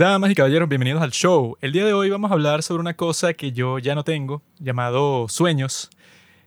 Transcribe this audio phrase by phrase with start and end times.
[0.00, 1.58] Damas y caballeros, bienvenidos al show.
[1.60, 4.40] El día de hoy vamos a hablar sobre una cosa que yo ya no tengo,
[4.58, 5.90] llamado sueños.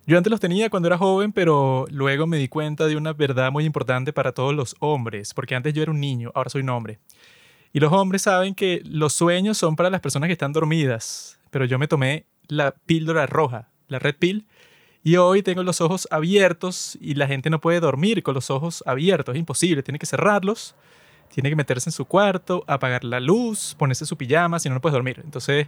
[0.08, 3.52] Yo antes los tenía cuando era joven, pero luego me di cuenta de una verdad
[3.52, 6.70] muy importante para todos los hombres, porque antes yo era un niño, ahora soy un
[6.70, 6.98] hombre.
[7.74, 11.66] Y los hombres saben que los sueños son para las personas que están dormidas, pero
[11.66, 14.48] yo me tomé la píldora roja, la red pill,
[15.04, 18.84] y hoy tengo los ojos abiertos y la gente no puede dormir con los ojos
[18.88, 20.76] abiertos, es imposible, tiene que cerrarlos
[21.34, 24.82] tiene que meterse en su cuarto, apagar la luz, ponerse su pijama, si no, no
[24.82, 25.22] puedes dormir.
[25.24, 25.68] Entonces,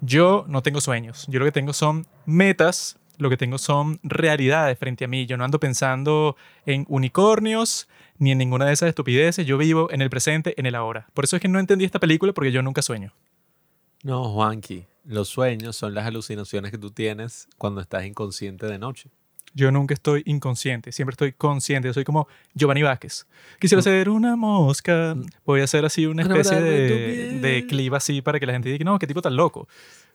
[0.00, 1.24] yo no tengo sueños.
[1.28, 5.24] Yo lo que tengo son metas, lo que tengo son realidades frente a mí.
[5.26, 9.46] Yo no ando pensando en unicornios ni en ninguna de esas estupideces.
[9.46, 11.06] Yo vivo en el presente, en el ahora.
[11.14, 13.12] Por eso es que no entendí esta película porque yo nunca sueño.
[14.02, 19.10] No, Juanqui, los sueños son las alucinaciones que tú tienes cuando estás inconsciente de noche.
[19.54, 21.88] Yo nunca estoy inconsciente, siempre estoy consciente.
[21.88, 23.26] Yo soy como Giovanni Vázquez.
[23.58, 25.16] Quisiera ser una mosca.
[25.44, 28.84] Voy a hacer así una especie de, de clip así para que la gente diga,
[28.84, 29.68] no, qué tipo tan loco.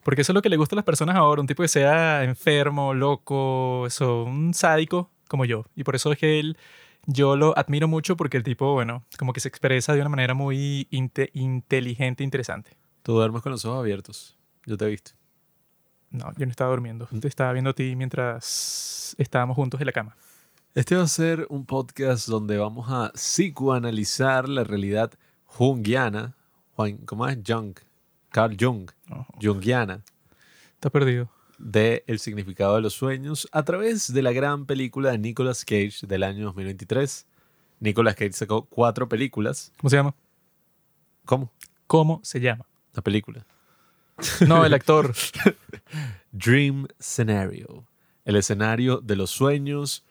[0.03, 2.23] Porque eso es lo que le gusta a las personas ahora, un tipo que sea
[2.23, 5.65] enfermo, loco, eso, un sádico como yo.
[5.75, 6.57] Y por eso es que él,
[7.05, 10.33] yo lo admiro mucho porque el tipo, bueno, como que se expresa de una manera
[10.33, 12.71] muy inteligente, interesante.
[13.01, 14.37] Tú duermes con los ojos abiertos.
[14.65, 15.11] Yo te he visto.
[16.13, 17.07] No, yo no estaba durmiendo.
[17.07, 20.15] Te estaba viendo a ti mientras estábamos juntos en la cama.
[20.75, 25.11] Este va a ser un podcast donde vamos a psicoanalizar la realidad
[25.45, 26.35] jungiana.
[27.05, 27.39] ¿Cómo es?
[27.45, 27.75] Jung.
[28.29, 28.91] Carl Jung.
[29.41, 30.03] Jungiana.
[30.75, 31.29] Está perdido.
[31.57, 36.05] De el significado de los sueños a través de la gran película de Nicolas Cage
[36.07, 37.25] del año 2023.
[37.79, 39.71] Nicolas Cage sacó cuatro películas.
[39.77, 40.13] ¿Cómo se llama?
[41.25, 41.51] ¿Cómo?
[41.87, 42.67] ¿Cómo se llama?
[42.93, 43.43] La película.
[44.47, 45.13] No, el actor.
[46.31, 47.85] Dream Scenario,
[48.25, 50.03] el escenario de los sueños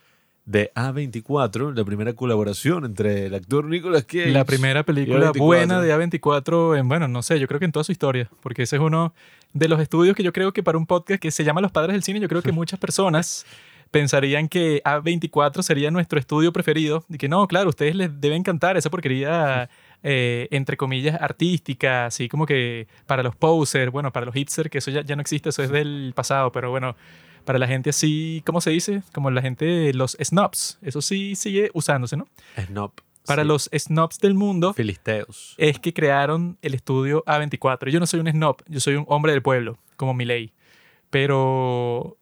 [0.44, 4.30] de A24, la primera colaboración entre el actor Nicolas Cage.
[4.30, 7.84] La primera película buena de A24 en, bueno, no sé, yo creo que en toda
[7.84, 9.14] su historia, porque ese es uno
[9.52, 11.94] de los estudios que yo creo que para un podcast que se llama Los Padres
[11.94, 13.46] del Cine, yo creo que muchas personas
[13.90, 18.76] pensarían que A24 sería nuestro estudio preferido y que no, claro, ustedes les debe encantar
[18.76, 19.68] esa porquería
[20.02, 24.78] eh, entre comillas, artística, así como que para los posers, bueno, para los hipsters, que
[24.78, 26.96] eso ya, ya no existe, eso es del pasado, pero bueno,
[27.44, 29.02] para la gente así, ¿cómo se dice?
[29.12, 32.26] Como la gente, los snobs, eso sí sigue usándose, ¿no?
[32.66, 32.92] Snob.
[33.26, 37.88] Para los snobs del mundo, filisteos, es que crearon el estudio A24.
[37.90, 40.52] Yo no soy un snob, yo soy un hombre del pueblo, como mi ley.
[41.10, 42.16] Pero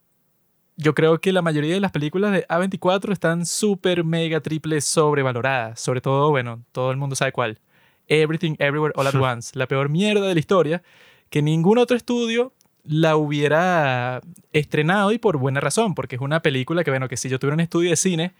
[0.77, 5.81] yo creo que la mayoría de las películas de A24 están súper, mega, triple sobrevaloradas.
[5.81, 7.61] Sobre todo, bueno, todo el mundo sabe cuál.
[8.11, 10.83] Everything Everywhere All at Once, la peor mierda de la historia,
[11.31, 12.53] que ningún otro estudio
[12.85, 14.21] la hubiera
[14.53, 17.55] estrenado y por buena razón, porque es una película que, bueno, que si yo tuviera
[17.55, 18.33] un estudio de cine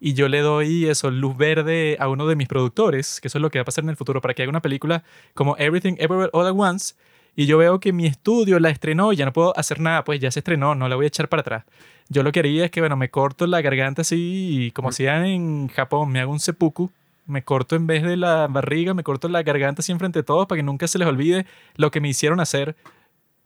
[0.00, 3.42] y yo le doy eso, luz verde a uno de mis productores, que eso es
[3.42, 5.04] lo que va a pasar en el futuro, para que haga una película
[5.34, 6.94] como Everything Everywhere All at Once,
[7.36, 10.18] y yo veo que mi estudio la estrenó y ya no puedo hacer nada, pues
[10.20, 11.64] ya se estrenó, no la voy a echar para atrás.
[12.08, 15.68] Yo lo que haría es que, bueno, me corto la garganta así, como hacían en
[15.68, 16.90] Japón, me hago un seppuku
[17.30, 20.46] me corto en vez de la barriga, me corto la garganta así enfrente de todos
[20.46, 21.46] para que nunca se les olvide
[21.76, 22.76] lo que me hicieron hacer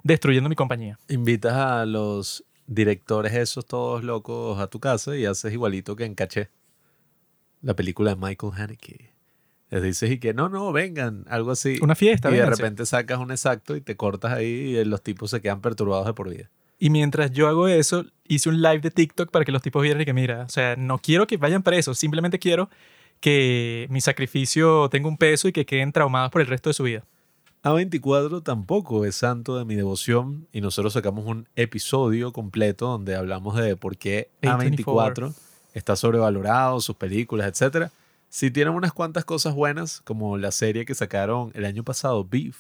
[0.03, 0.99] destruyendo mi compañía.
[1.09, 6.15] Invitas a los directores esos todos locos a tu casa y haces igualito que en
[6.15, 6.51] Caché,
[7.63, 9.13] la película de Michael Haneke.
[9.71, 11.79] Les dices y que no, no, vengan, algo así.
[11.83, 15.31] Una fiesta, Y de repente sacas un exacto y te cortas ahí y los tipos
[15.31, 16.51] se quedan perturbados de por vida.
[16.79, 20.03] Y mientras yo hago eso, hice un live de TikTok para que los tipos vieran
[20.03, 22.69] y que mira, o sea, no quiero que vayan presos, simplemente quiero
[23.21, 26.83] que mi sacrificio tenga un peso y que queden traumados por el resto de su
[26.83, 27.05] vida.
[27.65, 33.57] A24 tampoco es santo de mi devoción y nosotros sacamos un episodio completo donde hablamos
[33.57, 35.33] de por qué A24
[35.73, 37.89] está sobrevalorado, sus películas, etc.
[38.29, 42.59] Sí tienen unas cuantas cosas buenas, como la serie que sacaron el año pasado, Beef,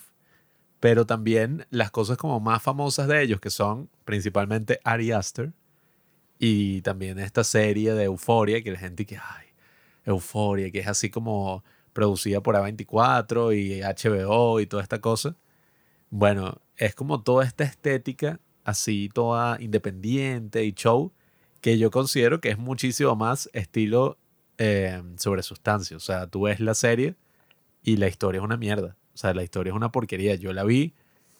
[0.80, 5.52] pero también las cosas como más famosas de ellos, que son principalmente Ari Aster,
[6.38, 9.43] y también esta serie de Euforia, que la gente que, ay,
[10.04, 15.36] Euforia, que es así como producida por A24 y HBO y toda esta cosa.
[16.10, 21.12] Bueno, es como toda esta estética así toda independiente y show
[21.60, 24.18] que yo considero que es muchísimo más estilo
[24.58, 25.96] eh, sobre sustancia.
[25.96, 27.14] O sea, tú ves la serie
[27.82, 28.96] y la historia es una mierda.
[29.14, 30.34] O sea, la historia es una porquería.
[30.34, 30.94] Yo la vi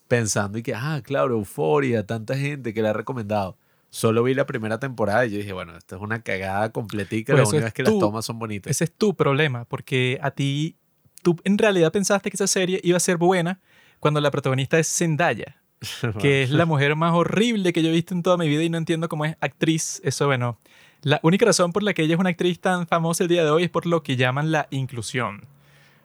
[0.08, 3.58] pensando y que, ah, claro, Euforia, tanta gente que la ha recomendado.
[3.94, 7.32] Solo vi la primera temporada y yo dije, bueno, esto es una cagada completica.
[7.32, 8.68] Pues lo único es, que las tomas son bonitas.
[8.68, 10.74] Ese es tu problema, porque a ti,
[11.22, 13.60] tú en realidad pensaste que esa serie iba a ser buena
[14.00, 15.62] cuando la protagonista es Zendaya,
[16.18, 18.68] que es la mujer más horrible que yo he visto en toda mi vida y
[18.68, 20.00] no entiendo cómo es actriz.
[20.02, 20.58] Eso, bueno,
[21.02, 23.50] la única razón por la que ella es una actriz tan famosa el día de
[23.50, 25.46] hoy es por lo que llaman la inclusión.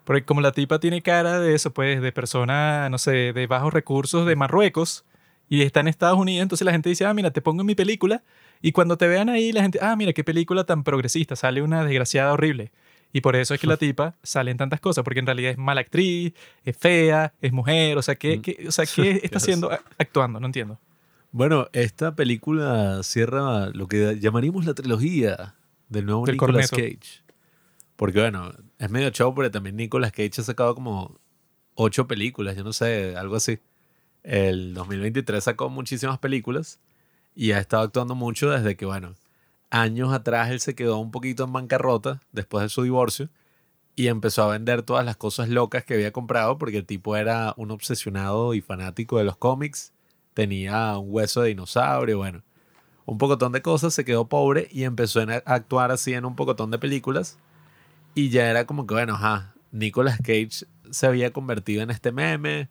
[0.04, 3.74] Porque como la tipa tiene cara de eso, pues, de persona, no sé, de bajos
[3.74, 5.06] recursos de Marruecos
[5.50, 7.76] y está en Estados Unidos, entonces la gente dice, ah, mira, te pongo en mi
[7.76, 8.24] película
[8.62, 11.84] y cuando te vean ahí, la gente, ah, mira, qué película tan progresista, sale una
[11.84, 12.72] desgraciada horrible.
[13.12, 15.58] Y por eso es que la tipa sale en tantas cosas, porque en realidad es
[15.58, 18.42] mala actriz, es fea, es mujer, o sea, ¿qué, mm.
[18.42, 20.40] qué o sea, ¿qué está haciendo actuando?
[20.40, 20.80] No entiendo.
[21.32, 25.56] Bueno, esta película cierra lo que llamaríamos la trilogía
[25.88, 27.24] del nuevo Nicolas Cage.
[27.96, 31.20] Porque bueno, es medio show, pero también Nicolas Cage ha sacado como
[31.76, 33.60] ocho películas, yo no sé, algo así.
[34.30, 36.80] El 2023 sacó muchísimas películas
[37.34, 39.16] y ha estado actuando mucho desde que, bueno,
[39.72, 43.30] años atrás él se quedó un poquito en bancarrota después de su divorcio
[43.96, 47.56] y empezó a vender todas las cosas locas que había comprado porque el tipo era
[47.58, 49.94] un obsesionado y fanático de los cómics,
[50.36, 52.44] tenía un hueso de dinosaurio, bueno,
[53.08, 56.70] un pocotón de cosas, se quedó pobre y empezó a actuar así en un pocotón
[56.70, 57.40] de películas
[58.14, 62.70] y ya era como que, bueno, ajá, Nicolas Cage se había convertido en este meme,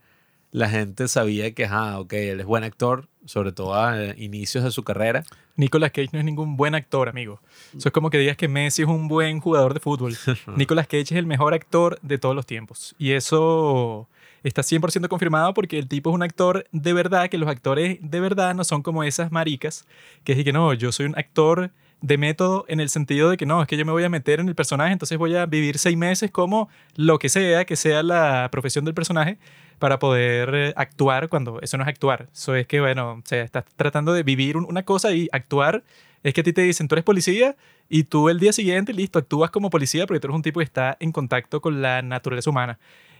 [0.50, 4.70] la gente sabía que, ah, ok, él es buen actor, sobre todo a inicios de
[4.70, 5.22] su carrera.
[5.56, 7.40] Nicolas Cage no es ningún buen actor, amigo.
[7.76, 10.16] Eso es como que digas que Messi es un buen jugador de fútbol.
[10.56, 12.94] Nicolas Cage es el mejor actor de todos los tiempos.
[12.98, 14.08] Y eso
[14.42, 18.20] está 100% confirmado porque el tipo es un actor de verdad, que los actores de
[18.20, 19.84] verdad no son como esas maricas
[20.24, 21.70] que dicen que no, yo soy un actor
[22.00, 24.40] de método en el sentido de que no, es que yo me voy a meter
[24.40, 28.02] en el personaje, entonces voy a vivir seis meses como lo que sea, que sea
[28.02, 29.38] la profesión del personaje,
[29.78, 32.28] para poder eh, actuar cuando eso no es actuar.
[32.32, 35.82] Eso es que, bueno, o sea, estás tratando de vivir una cosa y actuar
[36.22, 37.56] es que a ti te dicen, tú eres policía
[37.88, 40.64] y tú el día siguiente, listo, actúas como policía porque tú eres un tipo que
[40.64, 42.78] está en contacto con la naturaleza humana.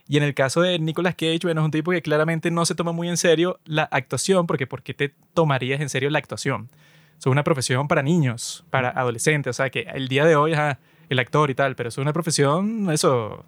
[0.08, 2.74] Y en el caso de Nicolas Cage, bueno, es un tipo que claramente no se
[2.74, 6.70] toma muy en serio la actuación, porque ¿por qué te tomarías en serio la actuación?
[7.18, 10.58] Es una profesión para niños, para adolescentes, o sea que el día de hoy es
[11.10, 13.44] el actor y tal, pero es una profesión, eso,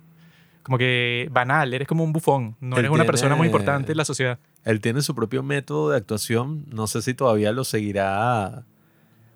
[0.63, 4.05] como que banal, eres como un bufón, no eres una persona muy importante en la
[4.05, 4.39] sociedad.
[4.65, 8.65] Él tiene su propio método de actuación, no sé si todavía lo seguirá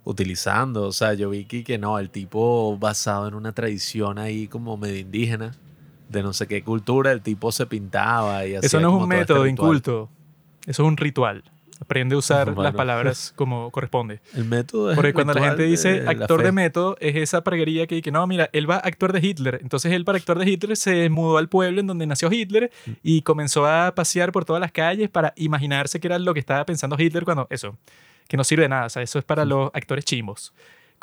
[0.04, 4.48] utilizando, o sea, yo vi que, que no, el tipo basado en una tradición ahí
[4.48, 5.52] como medio indígena,
[6.10, 8.66] de no sé qué cultura, el tipo se pintaba y así.
[8.66, 10.10] Eso no es un este método inculto,
[10.66, 11.42] eso es un ritual.
[11.84, 14.20] Aprende a usar las palabras como corresponde.
[14.34, 17.96] El método es Porque cuando la gente dice actor de método, es esa praguería que
[17.96, 19.58] dice, no, mira, él va a actuar de Hitler.
[19.62, 22.90] Entonces él para actuar de Hitler se mudó al pueblo en donde nació Hitler mm.
[23.02, 26.64] y comenzó a pasear por todas las calles para imaginarse que era lo que estaba
[26.64, 27.76] pensando Hitler cuando eso,
[28.28, 28.86] que no sirve de nada.
[28.86, 30.54] O sea, eso es para los actores chimos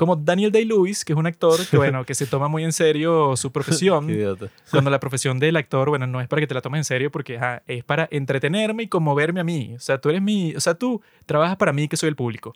[0.02, 3.38] como Daniel Day-Lewis, que es un actor que, bueno, que se toma muy en serio
[3.38, 4.08] su profesión.
[4.72, 7.12] cuando la profesión del actor, bueno, no es para que te la tomes en serio,
[7.12, 9.76] porque es para entretenerme y conmoverme a mí.
[9.76, 12.56] O sea, tú eres mi, o sea, tú trabajas para mí, que soy el público.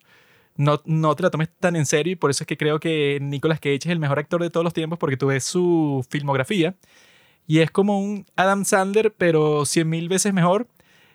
[0.56, 3.20] No, no te la tomes tan en serio y por eso es que creo que
[3.22, 6.74] Nicolas Cage es el mejor actor de todos los tiempos porque tú ves su filmografía
[7.46, 10.66] y es como un Adam Sandler, pero cien mil veces mejor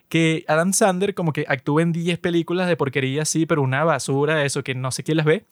[0.08, 4.46] que Adam Sandler como que actúa en 10 películas de porquería, sí, pero una basura,
[4.46, 5.46] eso que no sé quién las ve.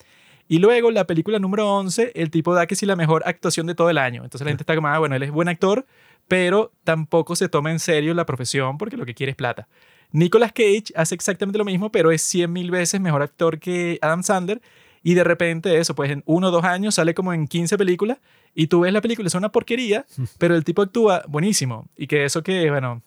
[0.51, 3.75] Y luego la película número 11, el tipo da que sí la mejor actuación de
[3.75, 4.23] todo el año.
[4.23, 5.85] Entonces la gente está como, ah, bueno, él es buen actor,
[6.27, 9.67] pero tampoco se toma en serio la profesión porque lo que quiere es plata.
[10.11, 14.23] Nicolas Cage hace exactamente lo mismo, pero es 100 mil veces mejor actor que Adam
[14.23, 14.59] Sandler.
[15.03, 18.17] Y de repente eso, pues en uno o dos años sale como en 15 películas
[18.55, 20.07] y tú ves la película, es una porquería,
[20.39, 21.87] pero el tipo actúa buenísimo.
[21.95, 23.03] Y que eso que, bueno,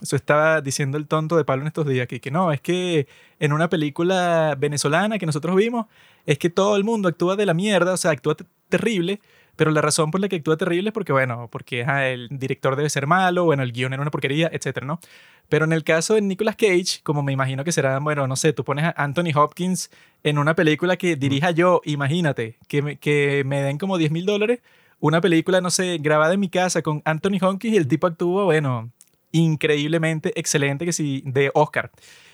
[0.00, 3.06] eso estaba diciendo el tonto de Pablo en estos días, que, que no, es que
[3.38, 5.86] en una película venezolana que nosotros vimos,
[6.30, 8.36] es que todo el mundo actúa de la mierda, o sea, actúa
[8.68, 9.20] terrible,
[9.56, 12.88] pero la razón por la que actúa terrible es porque, bueno, porque el director debe
[12.88, 15.00] ser malo, bueno, el guion era una porquería, etcétera, ¿no?
[15.48, 18.52] Pero en el caso de Nicolas Cage, como me imagino que será, bueno, no sé,
[18.52, 19.90] tú pones a Anthony Hopkins
[20.22, 24.24] en una película que dirija yo, imagínate, que me, que me den como 10 mil
[24.24, 24.60] dólares,
[25.00, 28.44] una película, no sé, grabada en mi casa con Anthony Hopkins y el tipo actúa,
[28.44, 28.92] bueno,
[29.32, 31.90] increíblemente excelente que sí, de Oscar.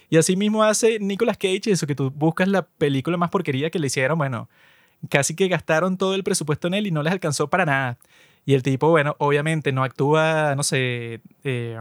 [0.09, 3.79] Y así mismo hace Nicolas Cage, eso que tú buscas la película más porquería que
[3.79, 4.49] le hicieron, bueno,
[5.11, 7.99] casi que gastaron todo el presupuesto en él y no les alcanzó para nada.
[8.45, 11.79] Y el tipo, bueno, obviamente no actúa, no sé, eh,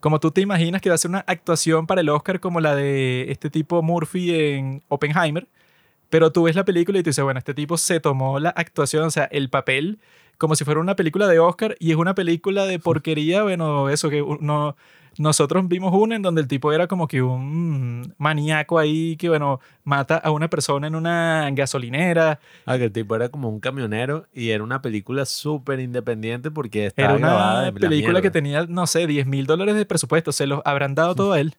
[0.00, 2.74] como tú te imaginas que va a ser una actuación para el Oscar como la
[2.74, 5.48] de este tipo Murphy en Oppenheimer,
[6.10, 9.04] pero tú ves la película y tú dices, bueno, este tipo se tomó la actuación,
[9.04, 9.98] o sea, el papel
[10.40, 14.08] como si fuera una película de Oscar y es una película de porquería, bueno, eso
[14.08, 14.74] que no,
[15.18, 19.60] nosotros vimos una en donde el tipo era como que un maníaco ahí que, bueno,
[19.84, 22.40] mata a una persona en una gasolinera.
[22.64, 26.86] Ah, que el tipo era como un camionero y era una película súper independiente porque
[26.86, 30.62] estaba Era una película que tenía, no sé, 10 mil dólares de presupuesto, se los
[30.64, 31.54] habrán dado todo a él.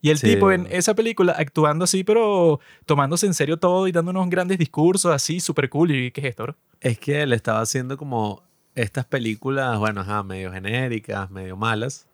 [0.00, 4.12] Y el tipo en esa película actuando así, pero tomándose en serio todo y dando
[4.12, 5.90] unos grandes discursos así, súper cool.
[5.90, 6.54] ¿Y qué es esto?
[6.80, 8.42] Es que él estaba haciendo como
[8.76, 12.06] estas películas, bueno, ajá, medio genéricas, medio malas,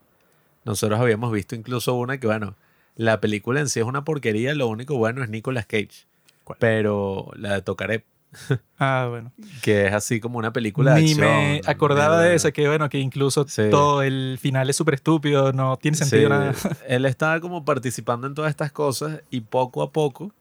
[0.64, 2.56] nosotros habíamos visto incluso una que, bueno,
[2.96, 6.06] la película en sí es una porquería, lo único bueno es Nicolas Cage.
[6.58, 8.04] Pero la de Tocaré.
[8.78, 9.32] Ah, bueno.
[9.62, 11.26] Que es así como una película de Ni acción.
[11.30, 13.62] me acordaba de esa, que bueno, que incluso Sí.
[13.70, 16.52] todo el final es súper estúpido, no tiene sentido Sí, nada.
[16.88, 20.32] Él estaba como participando en todas estas cosas y poco a poco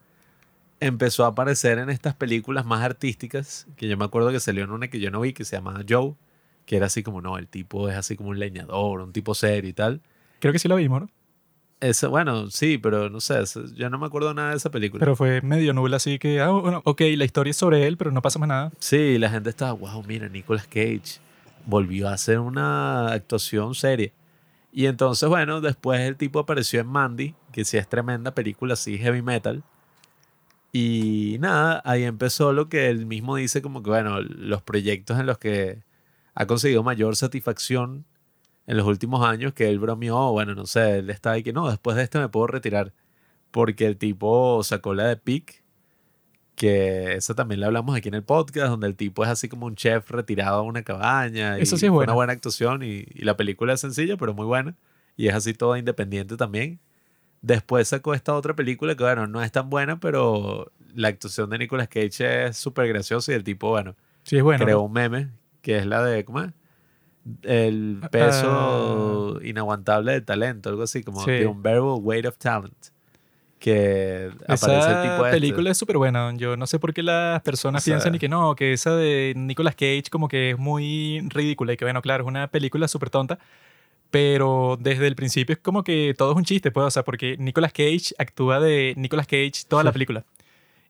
[0.80, 4.72] empezó a aparecer en estas películas más artísticas, que yo me acuerdo que salió en
[4.72, 6.14] una que yo no vi, que se llamaba Joe,
[6.66, 9.70] que era así como, no, el tipo es así como un leñador, un tipo serio
[9.70, 10.02] y tal.
[10.40, 11.10] Creo que sí lo vimos, ¿no?
[11.84, 13.44] Esa, bueno, sí, pero no sé,
[13.76, 15.02] yo no me acuerdo nada de esa película.
[15.02, 18.10] Pero fue medio nula, así que, ah, bueno, ok, la historia es sobre él, pero
[18.10, 18.72] no pasa más nada.
[18.80, 21.20] Sí, la gente estaba, wow, mira, Nicolas Cage
[21.66, 24.14] volvió a hacer una actuación seria.
[24.72, 28.98] Y entonces, bueno, después el tipo apareció en Mandy, que sí es tremenda película, así
[28.98, 29.62] heavy metal.
[30.72, 35.26] Y nada, ahí empezó lo que él mismo dice, como que, bueno, los proyectos en
[35.26, 35.80] los que
[36.34, 38.06] ha conseguido mayor satisfacción
[38.68, 41.70] en los últimos años, que él bromeó, bueno, no sé, él está ahí que no,
[41.70, 42.94] después de este me puedo retirar.
[43.52, 45.62] Porque el tipo sacó la de Pick,
[46.56, 49.66] que eso también le hablamos aquí en el podcast, donde el tipo es así como
[49.66, 51.58] un chef retirado a una cabaña.
[51.58, 52.12] Eso y sí es fue buena.
[52.12, 54.76] Una buena actuación y, y la película es sencilla, pero muy buena.
[55.18, 56.80] Y es así toda independiente también.
[57.42, 61.58] Después sacó esta otra película que, bueno, no es tan buena, pero la actuación de
[61.58, 64.64] Nicolas Cage es súper graciosa y el tipo, bueno, Sí, es bueno.
[64.64, 64.84] creó ¿no?
[64.86, 65.30] un meme,
[65.62, 66.52] que es la de, ¿cómo es?
[67.44, 71.26] El peso inaguantable del talento, algo así, como Ah.
[71.26, 71.32] Sí.
[71.32, 72.76] The Unbearable Weight of Talent.
[73.60, 75.38] Que aparece Esa el tipo este.
[75.40, 76.34] película es súper buena.
[76.36, 78.94] Yo no sé por qué las personas O sea- piensan y que no, que esa
[78.96, 82.90] de Nicolas Cage como que es muy ridícula y que bueno, claro, es una película
[82.90, 83.40] súper tonta,
[84.12, 87.38] pero desde el principio es como que todo es un chiste, pues, o sea, porque
[87.40, 90.26] Nicolas Cage actúa de Nicolas Cage toda la película.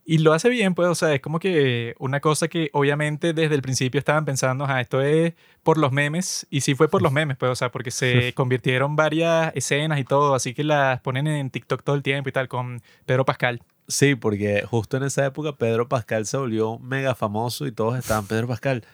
[0.05, 3.55] Y lo hace bien, pues, o sea, es como que una cosa que obviamente desde
[3.55, 5.33] el principio estaban pensando, ah, esto es
[5.63, 8.97] por los memes, y sí fue por los memes, pues, o sea, porque se convirtieron
[8.97, 12.49] varias escenas y todo, así que las ponen en TikTok todo el tiempo y tal,
[12.49, 13.61] con Pedro Pascal.
[13.87, 18.27] Sí, porque justo en esa época Pedro Pascal se volvió mega famoso y todos estaban
[18.27, 18.85] Pedro Pascal.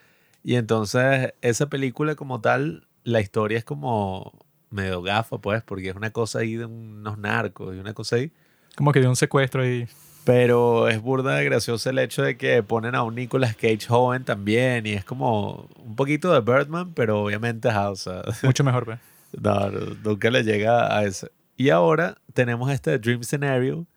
[0.43, 4.31] Y entonces esa película como tal, la historia es como
[4.69, 8.31] medio gafa, pues, porque es una cosa ahí de unos narcos y una cosa ahí.
[8.75, 9.87] Como que de un secuestro y...
[10.23, 14.85] Pero es burda gracioso el hecho de que ponen a un Nicolas Cage joven también
[14.85, 18.99] y es como un poquito de Birdman, pero obviamente, ajá, o sea, Mucho mejor, pues.
[19.41, 21.29] no, no, nunca le llega a eso.
[21.57, 23.87] Y ahora tenemos este Dream Scenario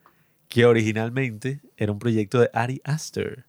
[0.49, 3.47] que originalmente era un proyecto de Ari Aster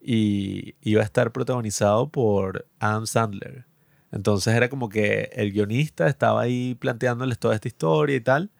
[0.00, 3.66] y iba a estar protagonizado por Adam Sandler.
[4.12, 8.50] Entonces era como que el guionista estaba ahí planteándoles toda esta historia y tal.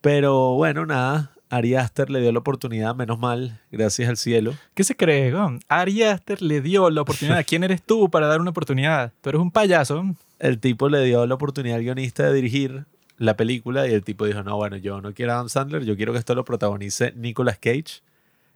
[0.00, 4.54] Pero bueno, nada, Ari Aster le dio la oportunidad, menos mal, gracias al cielo.
[4.74, 5.60] ¿Qué se cree, Gon?
[5.68, 7.44] Ari Aster le dio la oportunidad.
[7.46, 9.12] ¿Quién eres tú para dar una oportunidad?
[9.20, 10.04] Tú eres un payaso.
[10.40, 12.86] el tipo le dio la oportunidad al guionista de dirigir
[13.18, 15.96] la película y el tipo dijo, no, bueno, yo no quiero a Adam Sandler, yo
[15.96, 18.02] quiero que esto lo protagonice Nicolas Cage.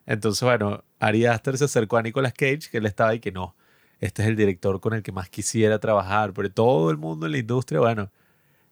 [0.04, 3.54] Entonces, bueno, Ari Aster se acercó a Nicolas Cage, que él estaba ahí que no,
[4.00, 7.32] este es el director con el que más quisiera trabajar, pero todo el mundo en
[7.32, 8.10] la industria, bueno,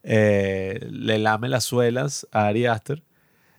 [0.03, 3.05] eh, le lame las suelas a Ari Aster.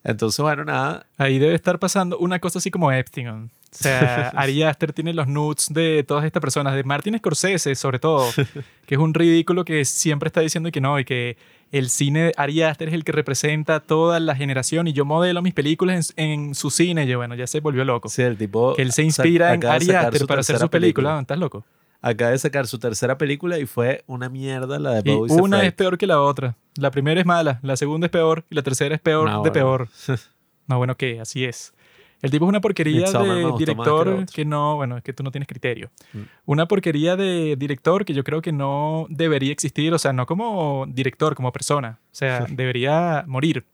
[0.04, 3.27] Entonces, bueno, nada, Ahí debe estar pasando una cosa así como Epstein.
[3.27, 8.00] O sea, Ari Aster tiene los nudes de todas estas personas, de Martin Scorsese sobre
[8.00, 8.30] todo,
[8.86, 11.38] que es un ridículo que siempre está diciendo que no, y que
[11.72, 15.42] el cine de Ari Aster es el que representa toda la generación y yo modelo
[15.42, 17.04] mis películas en, en su cine.
[17.04, 18.10] Y yo, bueno, ya se volvió loco.
[18.10, 18.75] sí, el tipo...
[18.75, 21.20] que él se inspira en Ari Aster para hacer su película.
[21.20, 21.66] ¿Estás loco?
[22.01, 25.32] Acaba de sacar su tercera película y fue una mierda la de Y Beau is
[25.32, 26.56] una es peor que la otra.
[26.75, 29.50] La primera es mala, la segunda es peor y la tercera es peor No, de
[29.50, 29.54] bueno.
[29.54, 29.89] peor.
[30.68, 31.22] No, bueno, ¿qué?
[31.22, 31.74] Así es.
[32.22, 34.25] El tipo es una porquería Midsommar de que director otra.
[34.25, 35.89] que no, bueno, es que tú no tienes criterio.
[36.12, 36.22] Mm.
[36.46, 40.86] Una porquería de director que yo creo que no debería existir, o sea, no como
[40.89, 42.00] director, como persona.
[42.12, 43.66] O sea, debería morir.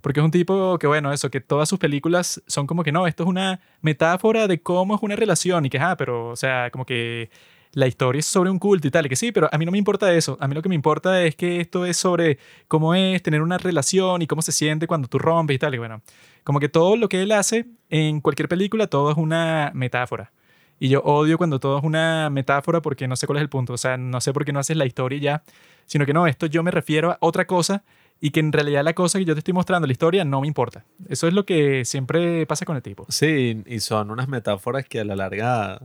[0.00, 3.06] Porque es un tipo que, bueno, eso, que todas sus películas son como que no,
[3.08, 6.70] esto es una metáfora de cómo es una relación y que, ah, pero, o sea,
[6.70, 7.30] como que
[7.72, 9.78] la historia es sobre un culto y tal, que sí, pero a mí no me
[9.78, 10.36] importa eso.
[10.40, 13.58] A mí lo que me importa es que esto es sobre cómo es tener una
[13.58, 15.74] relación y cómo se siente cuando tú rompes y tal.
[15.74, 16.02] Y bueno,
[16.44, 20.32] como que todo lo que él hace en cualquier película, todo es una metáfora.
[20.80, 23.72] Y yo odio cuando todo es una metáfora porque no sé cuál es el punto.
[23.72, 25.42] O sea, no sé por qué no haces la historia ya,
[25.86, 27.84] sino que no, esto yo me refiero a otra cosa
[28.20, 30.46] y que en realidad la cosa que yo te estoy mostrando, la historia, no me
[30.46, 30.84] importa.
[31.08, 33.06] Eso es lo que siempre pasa con el tipo.
[33.08, 35.80] Sí, y son unas metáforas que a la larga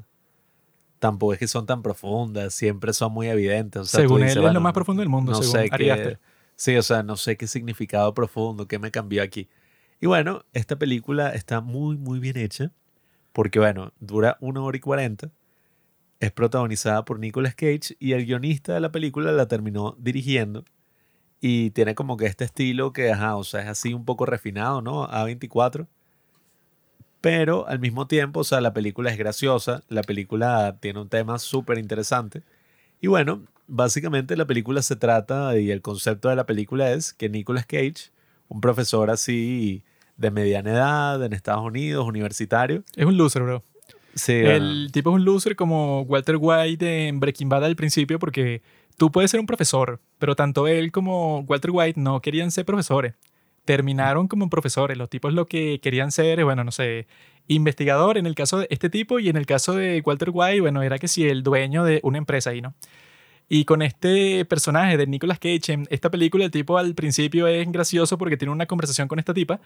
[1.03, 3.81] tampoco es que son tan profundas, siempre son muy evidentes.
[3.81, 5.69] O sea, tú Según él es bueno, lo más profundo del mundo, no según sé
[5.69, 6.17] qué.
[6.55, 9.49] Sí, o sea, no sé qué significado profundo, qué me cambió aquí.
[9.99, 12.71] Y bueno, esta película está muy, muy bien hecha,
[13.33, 15.29] porque bueno, dura una hora y cuarenta.
[16.21, 20.63] es protagonizada por Nicolas Cage y el guionista de la película la terminó dirigiendo
[21.41, 24.81] y tiene como que este estilo que, ajá, o sea, es así un poco refinado,
[24.81, 25.05] ¿no?
[25.09, 25.85] A24.
[27.23, 31.39] Pero al mismo tiempo, o sea, la película es graciosa, la película tiene un tema
[31.39, 32.43] súper interesante.
[32.99, 37.29] Y bueno, básicamente la película se trata y el concepto de la película es que
[37.29, 38.11] Nicolas Cage,
[38.49, 39.83] un profesor así
[40.17, 42.83] de mediana edad en Estados Unidos, universitario.
[42.93, 43.63] Es un loser, bro.
[44.15, 48.61] Sí, El tipo es un loser como Walter White en Breaking Bad al principio porque
[48.97, 53.13] tú puedes ser un profesor, pero tanto él como Walter White no querían ser profesores.
[53.65, 54.97] Terminaron como profesores.
[54.97, 57.07] Los tipos lo que querían ser, bueno, no sé,
[57.47, 60.81] investigador en el caso de este tipo y en el caso de Walter White, bueno,
[60.81, 62.73] era que sí, el dueño de una empresa ahí, ¿no?
[63.49, 67.69] Y con este personaje de Nicolas Cage en esta película, el tipo al principio es
[67.71, 69.59] gracioso porque tiene una conversación con esta tipa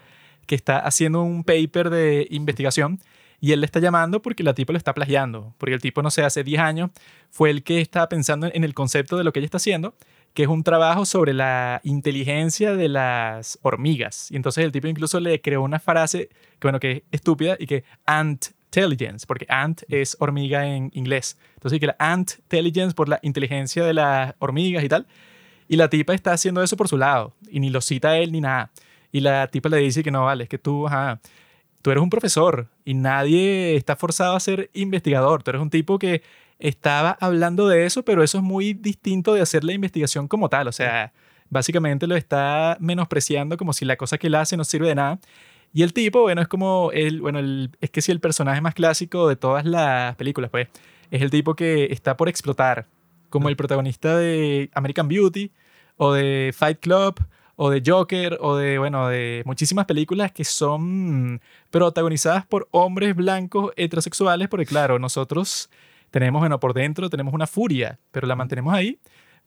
[0.46, 3.00] que está haciendo un paper de investigación
[3.40, 5.54] y él le está llamando porque la tipa lo está plagiando.
[5.58, 6.90] Porque el tipo, no sé, hace 10 años
[7.30, 9.94] fue el que estaba pensando en el concepto de lo que ella está haciendo,
[10.34, 14.30] que es un trabajo sobre la inteligencia de las hormigas.
[14.30, 17.66] Y entonces el tipo incluso le creó una frase que, bueno, que es estúpida y
[17.66, 21.38] que ant intelligence, porque ant es hormiga en inglés.
[21.54, 25.06] Entonces, que la ant intelligence por la inteligencia de las hormigas y tal.
[25.68, 28.40] Y la tipa está haciendo eso por su lado y ni lo cita él ni
[28.40, 28.70] nada.
[29.12, 31.20] Y la tipa le dice que no, vale, es que tú, ajá,
[31.82, 35.42] tú eres un profesor y nadie está forzado a ser investigador.
[35.42, 36.22] Tú eres un tipo que
[36.58, 40.68] estaba hablando de eso, pero eso es muy distinto de hacer la investigación como tal.
[40.68, 41.12] O sea,
[41.50, 45.18] básicamente lo está menospreciando como si la cosa que él hace no sirve de nada.
[45.72, 48.74] Y el tipo, bueno, es como el, bueno, el, es que si el personaje más
[48.74, 50.68] clásico de todas las películas, pues,
[51.10, 52.86] es el tipo que está por explotar,
[53.28, 55.52] como el protagonista de American Beauty
[55.96, 57.20] o de Fight Club
[57.56, 63.72] o de Joker o de, bueno, de muchísimas películas que son protagonizadas por hombres blancos
[63.76, 65.68] heterosexuales, porque claro, nosotros
[66.10, 68.98] tenemos, bueno, por dentro tenemos una furia, pero la mantenemos ahí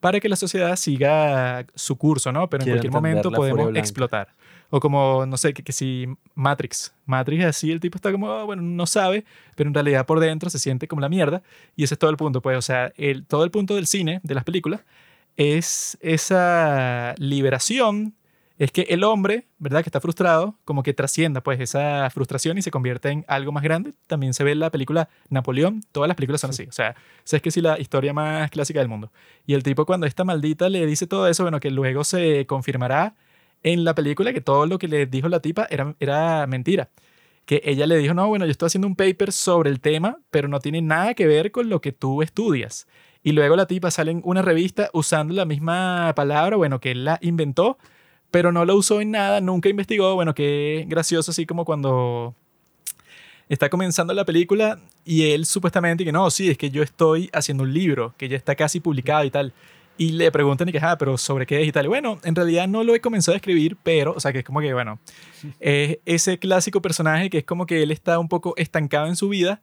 [0.02, 2.50] para que la sociedad siga su curso, ¿no?
[2.50, 4.30] Pero en cualquier momento podemos explotar.
[4.72, 6.94] O como, no sé, que, si Matrix.
[7.06, 10.50] Matrix así, el tipo está como, ah, bueno, no sabe, pero en realidad por dentro
[10.50, 11.44] se siente como la mierda.
[11.76, 14.22] Y ese es todo el punto, pues, o sea, el, todo el punto del cine,
[14.24, 14.82] de las películas,
[15.38, 18.16] es esa liberación,
[18.62, 19.82] es que el hombre, ¿verdad?
[19.82, 23.64] Que está frustrado, como que trascienda pues esa frustración y se convierte en algo más
[23.64, 23.94] grande.
[24.06, 26.96] También se ve en la película Napoleón, todas las películas son así, o sea,
[27.26, 29.12] es que sí la historia más clásica del mundo.
[29.48, 33.16] Y el tipo cuando esta maldita le dice todo eso, bueno, que luego se confirmará
[33.64, 36.92] en la película que todo lo que le dijo la tipa era, era mentira.
[37.46, 40.48] Que ella le dijo, no, bueno, yo estoy haciendo un paper sobre el tema, pero
[40.48, 42.88] no tiene nada que ver con lo que tú estudias.
[43.24, 47.06] Y luego la tipa sale en una revista usando la misma palabra, bueno, que él
[47.06, 47.80] la inventó,
[48.32, 50.16] pero no la usó en nada, nunca investigó.
[50.16, 52.34] Bueno, qué gracioso, así como cuando
[53.50, 57.64] está comenzando la película y él supuestamente que no, sí, es que yo estoy haciendo
[57.64, 59.54] un libro que ya está casi publicado y tal.
[59.98, 61.88] Y le preguntan y que, ah, pero ¿sobre qué es y tal?
[61.90, 64.62] bueno, en realidad no lo he comenzado a escribir, pero, o sea, que es como
[64.62, 65.00] que, bueno,
[65.60, 69.28] es ese clásico personaje que es como que él está un poco estancado en su
[69.28, 69.62] vida,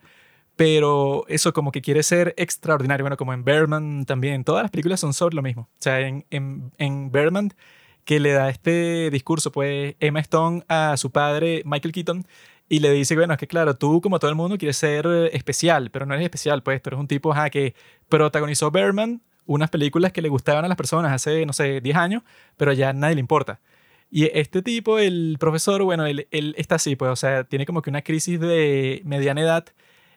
[0.54, 3.04] pero eso como que quiere ser extraordinario.
[3.04, 5.62] Bueno, como en Berman también, todas las películas son sobre lo mismo.
[5.62, 7.54] O sea, en, en, en Berman,
[8.08, 12.26] que le da este discurso, pues Emma Stone a su padre, Michael Keaton,
[12.66, 15.90] y le dice, bueno, es que claro, tú como todo el mundo quieres ser especial,
[15.90, 17.74] pero no eres especial, pues tú eres un tipo que
[18.08, 22.22] protagonizó Berman, unas películas que le gustaban a las personas hace, no sé, 10 años,
[22.56, 23.60] pero ya nadie le importa.
[24.10, 27.82] Y este tipo, el profesor, bueno, él, él está así, pues, o sea, tiene como
[27.82, 29.66] que una crisis de mediana edad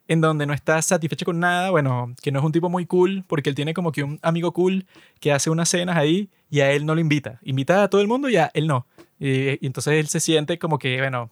[0.07, 3.23] en donde no está satisfecho con nada, bueno, que no es un tipo muy cool,
[3.27, 4.85] porque él tiene como que un amigo cool
[5.19, 7.39] que hace unas cenas ahí y a él no lo invita.
[7.43, 8.85] Invita a todo el mundo y a él no.
[9.19, 11.31] Y, entonces él se siente como que, bueno,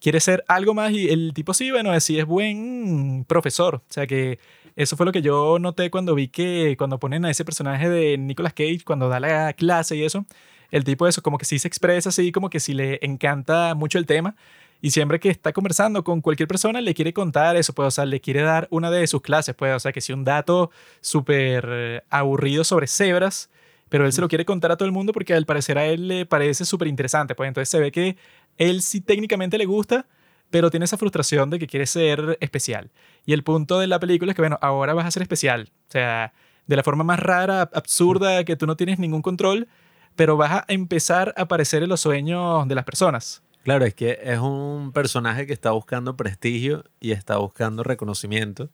[0.00, 3.76] quiere ser algo más y el tipo sí, bueno, sí es buen profesor.
[3.76, 4.38] O sea que
[4.76, 8.16] eso fue lo que yo noté cuando vi que cuando ponen a ese personaje de
[8.18, 10.24] Nicolas Cage, cuando da la clase y eso,
[10.70, 13.98] el tipo eso como que sí se expresa así, como que sí le encanta mucho
[13.98, 14.36] el tema
[14.80, 18.06] y siempre que está conversando con cualquier persona, le quiere contar eso, pues, o sea,
[18.06, 21.66] le quiere dar una de sus clases, pues, o sea, que si un dato súper
[21.70, 23.50] eh, aburrido sobre cebras,
[23.88, 26.08] pero él se lo quiere contar a todo el mundo porque al parecer a él
[26.08, 28.16] le parece súper interesante, pues entonces se ve que
[28.56, 30.06] él sí técnicamente le gusta,
[30.48, 32.90] pero tiene esa frustración de que quiere ser especial.
[33.26, 35.92] Y el punto de la película es que, bueno, ahora vas a ser especial, o
[35.92, 36.32] sea,
[36.66, 39.68] de la forma más rara, absurda, que tú no tienes ningún control,
[40.14, 43.42] pero vas a empezar a aparecer en los sueños de las personas.
[43.62, 48.70] Claro, es que es un personaje que está buscando prestigio y está buscando reconocimiento.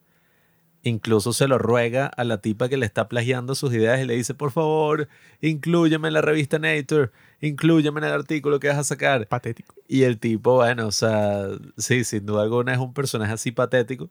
[0.83, 4.15] Incluso se lo ruega a la tipa que le está plagiando sus ideas y le
[4.17, 5.09] dice, por favor,
[5.41, 9.29] inclúyeme en la revista Nature, inclúyeme en el artículo que vas a sacar.
[9.29, 9.75] Patético.
[9.89, 14.11] Y el tipo, bueno, o sea, sí, sin duda alguna es un personaje así patético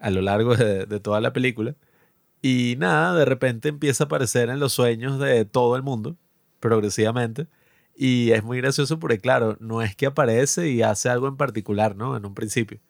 [0.00, 1.76] a lo largo de, de toda la película.
[2.42, 6.16] Y nada, de repente empieza a aparecer en los sueños de todo el mundo,
[6.60, 7.48] progresivamente.
[7.96, 11.96] Y es muy gracioso porque, claro, no es que aparece y hace algo en particular,
[11.96, 12.16] ¿no?
[12.16, 12.80] En un principio,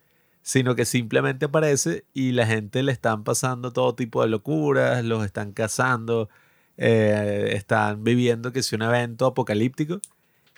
[0.41, 5.25] sino que simplemente aparece y la gente le están pasando todo tipo de locuras, los
[5.25, 6.29] están cazando,
[6.77, 9.99] eh, están viviendo que es un evento apocalíptico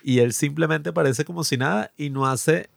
[0.02, 2.70] y él simplemente aparece como si nada y no hace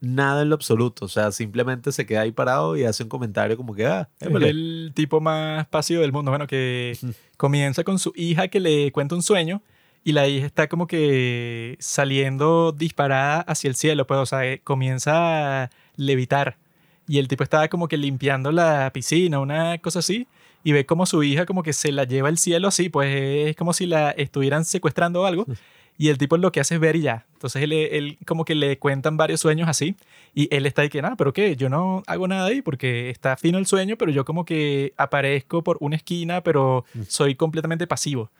[0.00, 1.06] nada en lo absoluto.
[1.06, 4.28] O sea, simplemente se queda ahí parado y hace un comentario como que, ah, es
[4.28, 6.30] el tipo más pasivo del mundo.
[6.30, 6.96] Bueno, que
[7.36, 9.62] comienza con su hija que le cuenta un sueño
[10.06, 14.60] y la hija está como que saliendo disparada hacia el cielo, pues, o sea, eh,
[14.62, 16.58] comienza a levitar.
[17.08, 20.28] Y el tipo estaba como que limpiando la piscina, una cosa así,
[20.62, 23.56] y ve como su hija como que se la lleva al cielo así, pues es
[23.56, 25.44] como si la estuvieran secuestrando o algo.
[25.98, 27.26] Y el tipo lo que hace es ver y ya.
[27.32, 29.96] Entonces él, él como que le cuentan varios sueños así.
[30.34, 31.56] Y él está ahí que, nada, pero ¿qué?
[31.56, 35.62] Yo no hago nada ahí porque está fino el sueño, pero yo como que aparezco
[35.62, 37.02] por una esquina, pero mm.
[37.08, 38.30] soy completamente pasivo.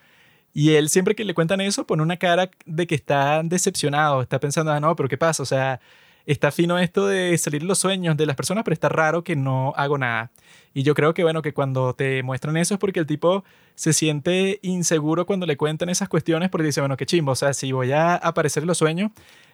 [0.56, 4.40] Y él siempre que le cuentan eso pone una cara de que está decepcionado, está
[4.40, 5.42] pensando, ah, no, pero ¿qué pasa?
[5.42, 5.80] O sea,
[6.24, 9.74] está fino esto de salir los sueños de las personas, pero está raro que no
[9.76, 10.30] hago nada.
[10.72, 13.92] Y yo creo que, bueno, que cuando te muestran eso es porque el tipo se
[13.92, 17.72] siente inseguro cuando le cuentan esas cuestiones porque dice, bueno, qué chimbo, o sea, si
[17.72, 19.10] voy a aparecer en los sueños,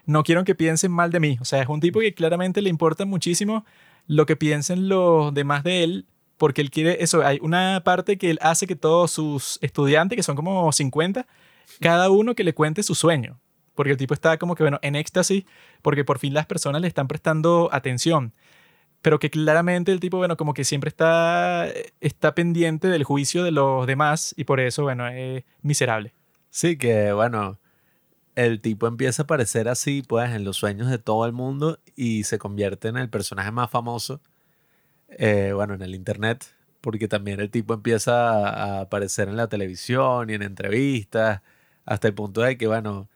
[0.06, 1.36] no quiero que piensen mal de mí.
[1.40, 3.64] O sea, es un tipo que claramente le importa muchísimo
[4.06, 6.06] lo que piensen los demás de él,
[6.42, 7.24] porque él quiere eso.
[7.24, 11.24] Hay una parte que él hace que todos sus estudiantes, que son como 50,
[11.80, 13.38] cada uno que le cuente su sueño
[13.76, 15.44] porque el tipo está como que, bueno, en éxtasis,
[15.82, 18.34] porque por fin las personas le están prestando atención.
[19.02, 21.68] Pero que claramente el tipo, bueno, como que siempre está,
[22.00, 26.12] está pendiente del juicio de los demás y por eso, bueno, es miserable.
[26.50, 27.60] Sí, que bueno,
[28.34, 32.24] el tipo empieza a aparecer así, pues, en los sueños de todo el mundo y
[32.24, 34.20] se convierte en el personaje más famoso,
[35.18, 36.46] eh, bueno, en el internet,
[36.80, 41.42] porque también el tipo empieza a aparecer en la televisión y en entrevistas,
[41.84, 43.08] hasta el punto de que, bueno,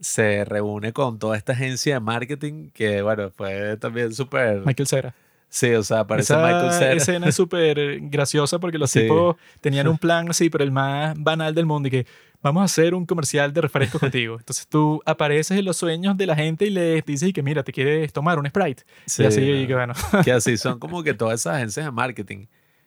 [0.00, 4.62] se reúne con toda esta agencia de marketing que, bueno, fue también súper...
[4.66, 5.14] Michael Cera.
[5.48, 6.92] Sí, o sea, parece Michael Cera.
[6.94, 11.54] escena es súper graciosa porque los tipos tenían un plan así, pero el más banal
[11.54, 12.06] del mundo y que
[12.42, 14.36] vamos a hacer un comercial de refresco contigo.
[14.38, 17.62] Entonces tú apareces en los sueños de la gente y les dices y que mira,
[17.62, 18.84] te quieres tomar un Sprite.
[19.06, 19.94] Sí, y así, y que bueno.
[20.24, 22.46] que así son como que todas esas agencias de marketing.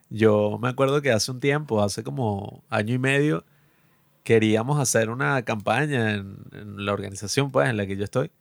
[0.09, 3.43] Yo me acuerdo que hace un tiempo, hace como año y medio,
[4.23, 6.37] queríamos hacer una campaña en,
[6.77, 8.31] la organización pues, en la que yo estoy.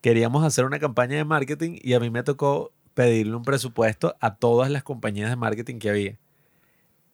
[0.00, 4.36] Queríamos hacer una campaña de marketing y a mí me tocó pedirle un presupuesto a
[4.36, 6.18] todas las compañías de marketing que había.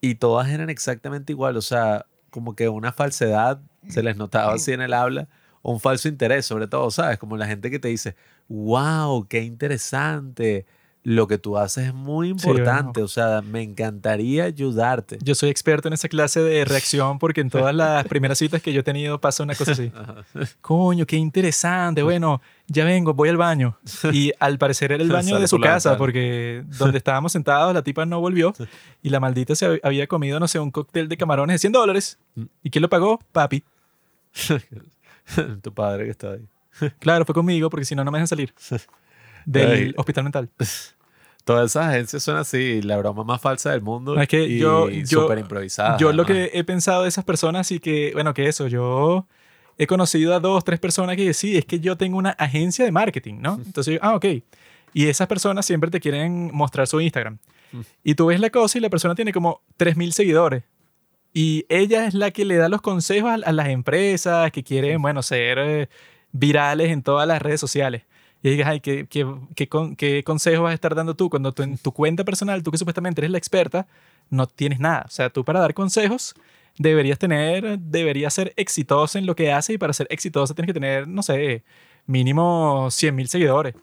[0.00, 4.73] Y todas eran exactamente igual, o sea, como que una falsedad se les notaba así
[4.73, 5.29] en el habla,
[5.62, 7.19] un falso interés, sobre todo, ¿sabes?
[7.19, 8.16] Como la gente que te dice,
[8.49, 10.66] wow, qué interesante,
[11.03, 15.19] lo que tú haces es muy importante, o sea, me encantaría ayudarte.
[15.23, 18.73] Yo soy experto en esa clase de reacción porque en todas las primeras citas que
[18.73, 19.91] yo he tenido pasa una cosa así.
[20.61, 23.79] Coño, qué interesante, bueno, ya vengo, voy al baño.
[24.13, 28.05] Y al parecer era el baño de su casa porque donde estábamos sentados la tipa
[28.05, 28.53] no volvió
[29.03, 32.19] y la maldita se había comido, no sé, un cóctel de camarones de 100 dólares.
[32.35, 32.45] Mm.
[32.65, 33.21] ¿Y quién lo pagó?
[33.33, 33.63] Papi.
[35.63, 36.47] tu padre que está ahí.
[36.99, 38.53] Claro, fue conmigo porque si no, no me dejan salir
[39.44, 40.50] del hospital mental.
[41.44, 44.20] Todas esas agencias son así, la broma más falsa del mundo.
[44.20, 45.96] Es que y yo, súper improvisada.
[45.96, 49.26] Yo lo que he pensado de esas personas y que, bueno, que eso, yo
[49.79, 52.92] he conocido a dos, tres personas que sí, es que yo tengo una agencia de
[52.92, 53.55] marketing, ¿no?
[53.66, 54.26] Entonces, ah, ok.
[54.92, 57.38] Y esas personas siempre te quieren mostrar su Instagram.
[57.72, 57.81] Mm.
[58.05, 60.64] Y tú ves la cosa y la persona tiene como 3.000 seguidores.
[61.33, 65.03] Y ella es la que le da los consejos a, las empresas que quieren, mm.
[65.03, 65.88] bueno, ser eh,
[66.33, 68.03] virales en todas las redes sociales
[68.42, 71.76] y digas, ay, ¿qué, qué, qué, qué consejo vas a estar dando tú cuando en
[71.76, 73.87] tu cuenta personal, tú que supuestamente eres la experta,
[74.31, 75.05] no tienes nada?
[75.07, 76.35] O sea, tú para dar consejos
[76.79, 80.74] deberías tener, deberías ser exitoso en lo que haces y para ser exitoso tienes que
[80.74, 81.64] tener, no sé,
[82.07, 83.74] mínimo 100 mil seguidores.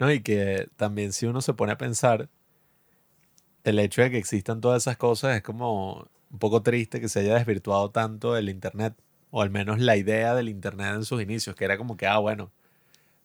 [0.00, 2.28] Y que también si uno se pone a pensar,
[3.64, 7.20] el hecho de que existan todas esas cosas es como un poco triste que se
[7.20, 8.94] haya desvirtuado tanto el Internet,
[9.30, 12.18] o al menos la idea del Internet en sus inicios, que era como que, ah,
[12.18, 12.50] bueno,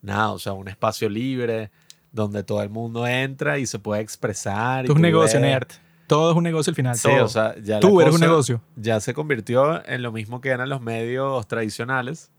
[0.05, 1.71] nada, o sea, un espacio libre
[2.11, 4.85] donde todo el mundo entra y se puede expresar.
[4.85, 5.67] es un negocio, nerd.
[6.07, 6.95] Todo es un negocio al final.
[6.95, 8.61] Sí, o sea, ya Tú eres un negocio.
[8.75, 12.31] Ya se convirtió en lo mismo que eran los medios tradicionales,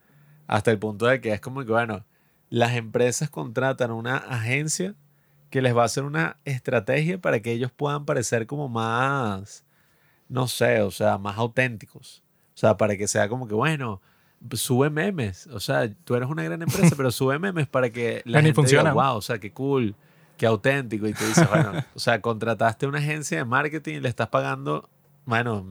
[0.46, 2.04] hasta el punto de que es como que, bueno,
[2.48, 4.94] las empresas contratan una agencia
[5.50, 9.64] que les va a hacer una estrategia para que ellos puedan parecer como más,
[10.28, 12.22] no sé, o sea, más auténticos.
[12.54, 14.00] O sea, para que sea como que, bueno,
[14.52, 15.46] sube memes.
[15.48, 18.90] O sea, tú eres una gran empresa, pero sube memes para que la gente funciona.
[18.90, 19.94] diga, wow, o sea, qué cool,
[20.36, 21.06] qué auténtico.
[21.06, 24.88] Y tú dices, bueno, o sea, contrataste una agencia de marketing y le estás pagando
[25.26, 25.66] bueno,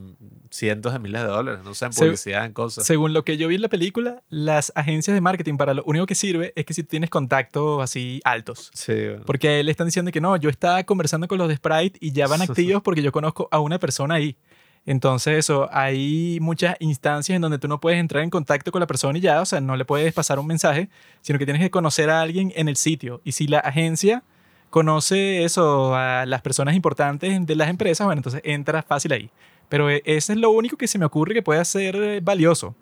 [0.51, 2.85] cientos de miles de dólares, no sé, en publicidad, en cosas.
[2.85, 6.05] Según lo que yo vi en la película, las agencias de marketing para lo único
[6.05, 8.69] que sirve es que si tienes contactos así altos.
[8.73, 8.93] Sí.
[9.25, 11.97] Porque a él le están diciendo que no, yo estaba conversando con los de Sprite
[12.01, 14.35] y ya van activos porque yo conozco a una persona ahí.
[14.85, 18.87] Entonces, eso, hay muchas instancias en donde tú no puedes entrar en contacto con la
[18.87, 20.89] persona y ya, o sea, no le puedes pasar un mensaje,
[21.21, 23.19] sino que tienes que conocer a alguien en el sitio.
[23.23, 24.23] Y si la agencia
[24.69, 29.31] conoce eso a las personas importantes de las empresas, bueno, entonces entra fácil ahí.
[29.69, 32.75] Pero e, ese es lo único que se me ocurre que puede ser eh, valioso,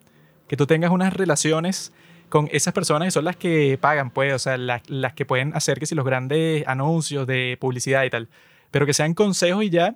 [0.48, 1.94] que tú tengas unas relaciones
[2.28, 5.56] con esas personas que son las que pagan, pues, o sea, las, las que pueden
[5.56, 8.28] hacer que si los grandes anuncios de publicidad y tal,
[8.72, 9.96] pero que sean consejos y ya,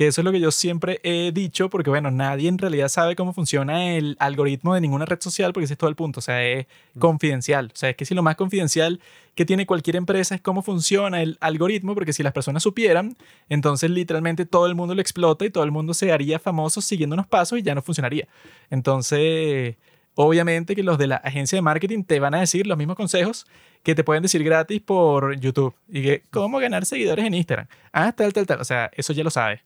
[0.00, 3.14] que eso es lo que yo siempre he dicho, porque bueno, nadie en realidad sabe
[3.14, 6.22] cómo funciona el algoritmo de ninguna red social, porque ese es todo el punto, o
[6.22, 7.00] sea, es mm.
[7.00, 7.66] confidencial.
[7.66, 8.98] O sea, es que si lo más confidencial
[9.34, 13.14] que tiene cualquier empresa es cómo funciona el algoritmo, porque si las personas supieran,
[13.50, 17.12] entonces literalmente todo el mundo lo explota y todo el mundo se haría famoso siguiendo
[17.12, 18.26] unos pasos y ya no funcionaría.
[18.70, 19.76] Entonces,
[20.14, 23.46] obviamente que los de la agencia de marketing te van a decir los mismos consejos
[23.82, 27.66] que te pueden decir gratis por YouTube y que cómo ganar seguidores en Instagram.
[27.92, 28.62] Ah, tal, tal, tal.
[28.62, 29.60] O sea, eso ya lo sabes.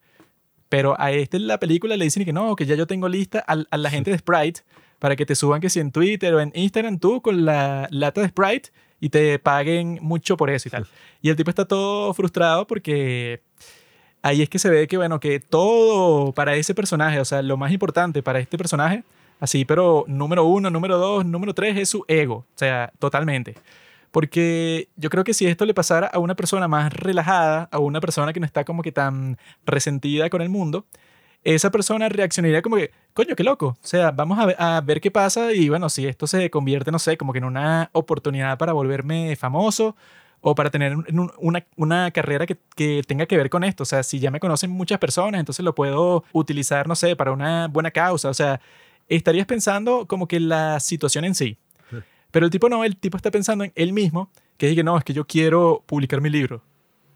[0.69, 3.45] Pero a este en la película le dicen que no, que ya yo tengo lista
[3.47, 4.63] a, la gente de Sprite
[4.99, 8.23] para que te suban que si en Twitter o en Instagram tú con la lata
[8.23, 10.87] de Sprite y te paguen mucho por eso y tal.
[11.21, 13.43] Y el tipo está todo frustrado porque
[14.23, 17.57] ahí es que se ve que, bueno, que todo para ese personaje, o sea, lo
[17.59, 19.05] más importante para este personaje,
[19.41, 23.55] así, pero número uno, número dos, número tres es su ego, o sea, totalmente.
[24.15, 28.01] Porque yo creo que si esto le pasara a una persona más relajada, a una
[28.01, 30.87] persona que no está como que tan resentida con el mundo,
[31.43, 33.67] esa persona reaccionaría como que, coño, qué loco.
[33.67, 37.17] O sea, vamos a ver, qué pasa y bueno, si esto se convierte, no sé,
[37.17, 39.97] como que en una oportunidad para volverme famoso
[40.41, 40.95] o para tener
[41.77, 43.83] una, carrera que, que, tenga que ver con esto.
[43.83, 47.33] O sea, si ya me conocen muchas personas, entonces lo puedo utilizar, no sé, para
[47.33, 48.29] una buena causa.
[48.29, 48.61] O sea,
[49.09, 51.59] estarías pensando como que la situación en sí.
[52.35, 55.05] Pero el tipo no, el tipo está pensando en él mismo, que dice, no, es
[55.05, 56.65] que yo quiero publicar mi libro.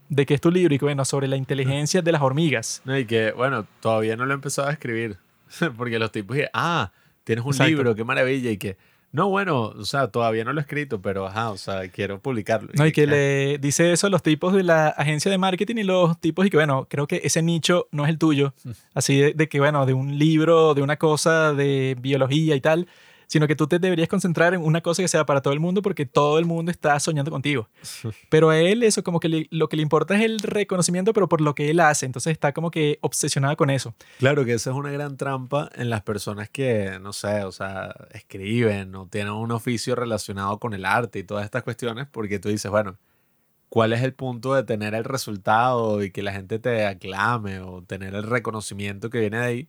[0.08, 0.72] ¿De qué es tu libro?
[0.72, 2.82] Y que, bueno, sobre la inteligencia de las hormigas.
[2.84, 5.16] No, y que, bueno, todavía no lo he empezado a escribir.
[5.76, 6.92] Porque los tipos dicen, ah,
[7.24, 8.48] tienes un libro, qué maravilla.
[8.52, 8.76] Y que,
[9.10, 12.70] no, bueno, o sea, todavía no lo he escrito, pero ajá, o sea, quiero publicarlo.
[12.74, 15.82] No, y que le dice eso a los tipos de la agencia de marketing y
[15.82, 18.54] los tipos y que, bueno, creo que ese nicho no es el tuyo.
[18.62, 18.70] Mm.
[18.94, 22.86] Así de, de que, bueno, de un libro, de una cosa de biología y tal
[23.28, 25.82] sino que tú te deberías concentrar en una cosa que sea para todo el mundo
[25.82, 27.68] porque todo el mundo está soñando contigo.
[28.30, 31.40] Pero a él eso como que lo que le importa es el reconocimiento, pero por
[31.40, 33.94] lo que él hace, entonces está como que obsesionado con eso.
[34.18, 37.94] Claro que esa es una gran trampa en las personas que, no sé, o sea,
[38.12, 42.48] escriben o tienen un oficio relacionado con el arte y todas estas cuestiones, porque tú
[42.48, 42.96] dices, bueno,
[43.68, 47.82] ¿cuál es el punto de tener el resultado y que la gente te aclame o
[47.82, 49.68] tener el reconocimiento que viene de ahí?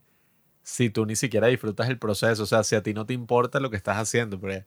[0.70, 2.44] Si tú ni siquiera disfrutas el proceso?
[2.44, 4.64] O sea, si a ti no te importa lo que estás haciendo, pero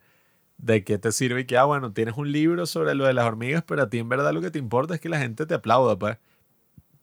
[0.58, 1.46] ¿de qué te sirve?
[1.46, 4.08] que, ah, bueno, tienes un libro sobre lo de las hormigas, pero a ti en
[4.08, 6.18] verdad lo que te importa es que la gente te aplauda, pues.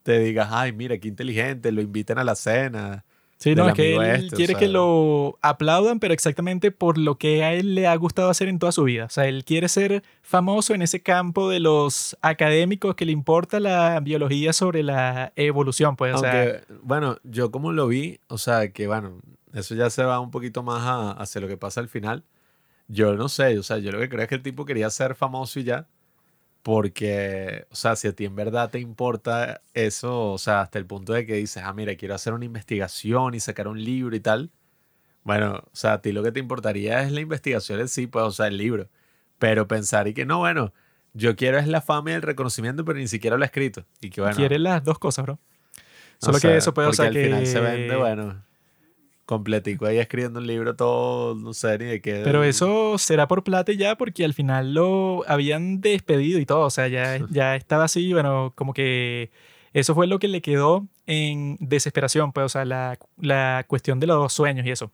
[0.03, 3.05] Te digas, ay, mira, qué inteligente, lo inviten a la cena,
[3.39, 7.45] Sí, no, es que él este, quiere que lo aplaudan, pero exactamente por lo que
[7.45, 9.05] a él le ha gustado hacer en toda su vida.
[9.05, 13.61] O sea, él quiere ser famoso en ese campo de los académicos que le importa
[13.61, 16.15] la biología sobre la evolución, pues.
[16.15, 19.21] Aunque, bueno, yo como lo vi, o sea, que bueno,
[19.53, 22.25] eso ya se va un poquito más hacia lo que pasa al final.
[22.89, 25.15] Yo no sé, o sea, yo lo que creo es que el tipo quería ser
[25.15, 25.87] famoso y ya.
[26.61, 30.85] Porque, o sea, si a ti en verdad te importa eso, o sea, hasta el
[30.85, 34.19] punto de que dices, ah, mira, quiero hacer una investigación y sacar un libro y
[34.19, 34.51] tal.
[35.23, 38.25] Bueno, o sea, a ti lo que te importaría es la investigación en sí, pues,
[38.25, 38.89] o sea, el libro.
[39.37, 40.73] Pero pensar y que no, bueno,
[41.13, 43.85] yo quiero es la fama y el reconocimiento, pero ni siquiera lo he escrito.
[44.01, 44.35] Y que bueno.
[44.35, 45.39] Quiere las dos cosas, bro.
[46.17, 48.48] Solo que eso puede, o sea, al final se vende, bueno
[49.29, 52.21] completico ahí escribiendo un libro todo, no sé ni de qué.
[52.23, 56.69] Pero eso será por plata ya porque al final lo habían despedido y todo, o
[56.71, 59.29] sea, ya, ya estaba así, bueno, como que
[59.71, 64.07] eso fue lo que le quedó en desesperación, pues, o sea, la, la cuestión de
[64.07, 64.91] los sueños y eso.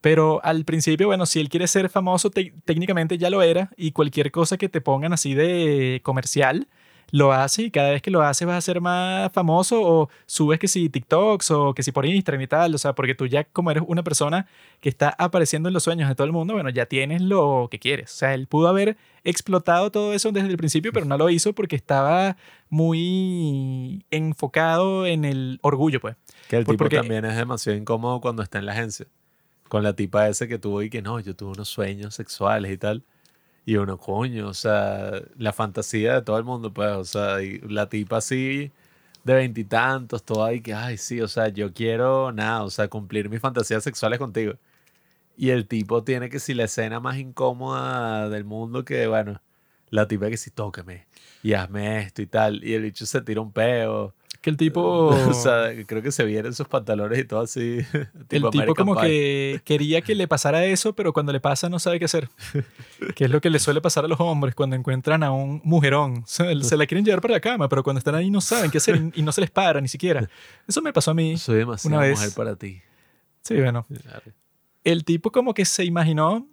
[0.00, 4.32] Pero al principio, bueno, si él quiere ser famoso, técnicamente ya lo era y cualquier
[4.32, 6.66] cosa que te pongan así de comercial,
[7.10, 10.58] lo hace y cada vez que lo hace vas a ser más famoso o subes
[10.58, 13.44] que si TikToks o que si por Instagram y tal, o sea, porque tú ya
[13.44, 14.46] como eres una persona
[14.80, 17.78] que está apareciendo en los sueños de todo el mundo, bueno, ya tienes lo que
[17.78, 18.12] quieres.
[18.12, 21.52] O sea, él pudo haber explotado todo eso desde el principio, pero no lo hizo
[21.52, 22.36] porque estaba
[22.68, 26.16] muy enfocado en el orgullo, pues.
[26.48, 29.06] Que el tipo porque, también es demasiado incómodo cuando está en la agencia.
[29.68, 32.78] Con la tipa ese que tuvo y que no, yo tuve unos sueños sexuales y
[32.78, 33.04] tal.
[33.66, 37.88] Y uno, coño, o sea, la fantasía de todo el mundo, pues, o sea, la
[37.88, 38.72] tipa así,
[39.24, 43.28] de veintitantos, todo ahí que, ay, sí, o sea, yo quiero nada, o sea, cumplir
[43.28, 44.54] mis fantasías sexuales contigo.
[45.36, 49.40] Y el tipo tiene que si la escena más incómoda del mundo que, bueno,
[49.90, 51.06] la tipa que si tóqueme
[51.42, 52.64] y hazme esto y tal.
[52.64, 54.14] Y el bicho se tira un peo.
[54.40, 54.80] Que el tipo.
[55.28, 57.80] o sea, creo que se vieron sus pantalones y todo así.
[58.30, 61.98] el tipo como que quería que le pasara eso, pero cuando le pasa no sabe
[61.98, 62.28] qué hacer.
[63.14, 66.24] que es lo que le suele pasar a los hombres cuando encuentran a un mujerón.
[66.26, 66.44] Se,
[66.76, 69.22] la quieren llevar para la cama, pero cuando están ahí no saben qué hacer y
[69.22, 70.28] no se les para ni siquiera.
[70.66, 71.36] Eso me pasó a mí.
[71.36, 72.18] Soy demasiado una vez.
[72.18, 72.80] mujer para ti.
[73.42, 73.86] Sí, bueno.
[74.84, 76.46] El tipo como que se imaginó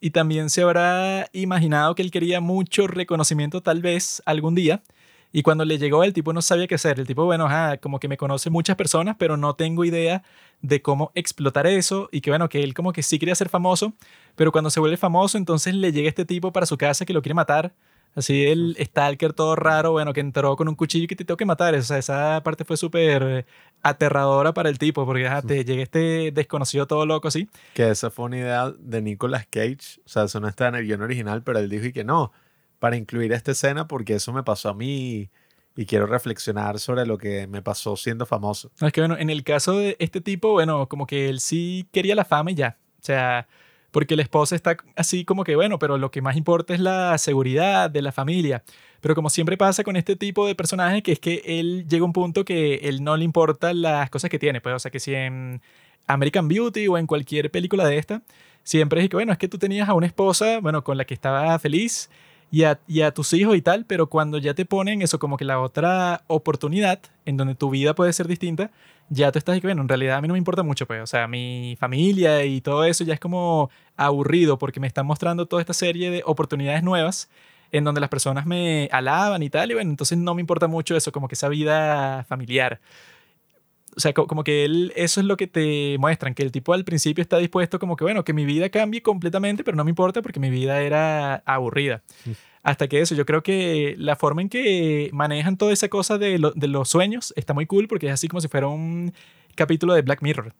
[0.00, 4.82] y también se habrá imaginado que él quería mucho reconocimiento tal vez algún día.
[5.30, 6.98] Y cuando le llegó, el tipo no sabía qué hacer.
[6.98, 7.48] El tipo, bueno,
[7.80, 10.22] como que me conoce muchas personas, pero no tengo idea
[10.62, 12.08] de cómo explotar eso.
[12.12, 13.92] Y que bueno, que él como que sí quería ser famoso,
[14.36, 17.22] pero cuando se vuelve famoso, entonces le llega este tipo para su casa que lo
[17.22, 17.74] quiere matar.
[18.14, 21.36] Así el stalker todo raro, bueno, que entró con un cuchillo y que te tengo
[21.36, 21.74] que matar.
[21.74, 23.46] O sea, esa parte fue súper
[23.82, 27.48] aterradora para el tipo, porque te llega este desconocido todo loco así.
[27.74, 30.00] Que esa fue una idea de Nicolas Cage.
[30.04, 32.32] O sea, eso no está en el guion original, pero él dijo y que no,
[32.78, 35.30] para incluir esta escena porque eso me pasó a mí
[35.76, 38.72] y quiero reflexionar sobre lo que me pasó siendo famoso.
[38.80, 42.16] es que bueno, en el caso de este tipo, bueno, como que él sí quería
[42.16, 42.76] la fama y ya.
[43.00, 43.46] O sea,
[43.92, 47.16] porque la esposa está así como que, bueno, pero lo que más importa es la
[47.18, 48.64] seguridad de la familia.
[49.00, 52.06] Pero como siempre pasa con este tipo de personaje, que es que él llega a
[52.06, 54.98] un punto que él no le importa las cosas que tiene, pues, o sea, que
[54.98, 55.62] si en
[56.08, 58.22] American Beauty o en cualquier película de esta,
[58.64, 61.14] siempre es que, bueno, es que tú tenías a una esposa, bueno, con la que
[61.14, 62.10] estaba feliz
[62.50, 65.36] y a, y a, tus hijos y tal, pero cuando ya te ponen eso como
[65.36, 68.70] que la otra oportunidad en donde tu vida puede ser distinta,
[69.10, 71.02] ya tú estás y que, bueno, en realidad a mí no me importa mucho, pues,
[71.02, 75.46] o sea, mi familia y todo eso ya es como aburrido porque me están mostrando
[75.46, 77.28] toda esta serie de oportunidades nuevas
[77.70, 80.96] en donde las personas me alaban y tal, y bueno, entonces no me importa mucho
[80.96, 82.80] eso, como que esa vida familiar.
[83.98, 86.84] O sea, como que él, eso es lo que te muestran, que el tipo al
[86.84, 90.22] principio está dispuesto como que, bueno, que mi vida cambie completamente, pero no me importa
[90.22, 92.02] porque mi vida era aburrida.
[92.62, 96.40] Hasta que eso, yo creo que la forma en que manejan toda esa cosa de,
[96.54, 99.12] de los sueños está muy cool porque es así como si fuera un
[99.56, 100.54] capítulo de Black Mirror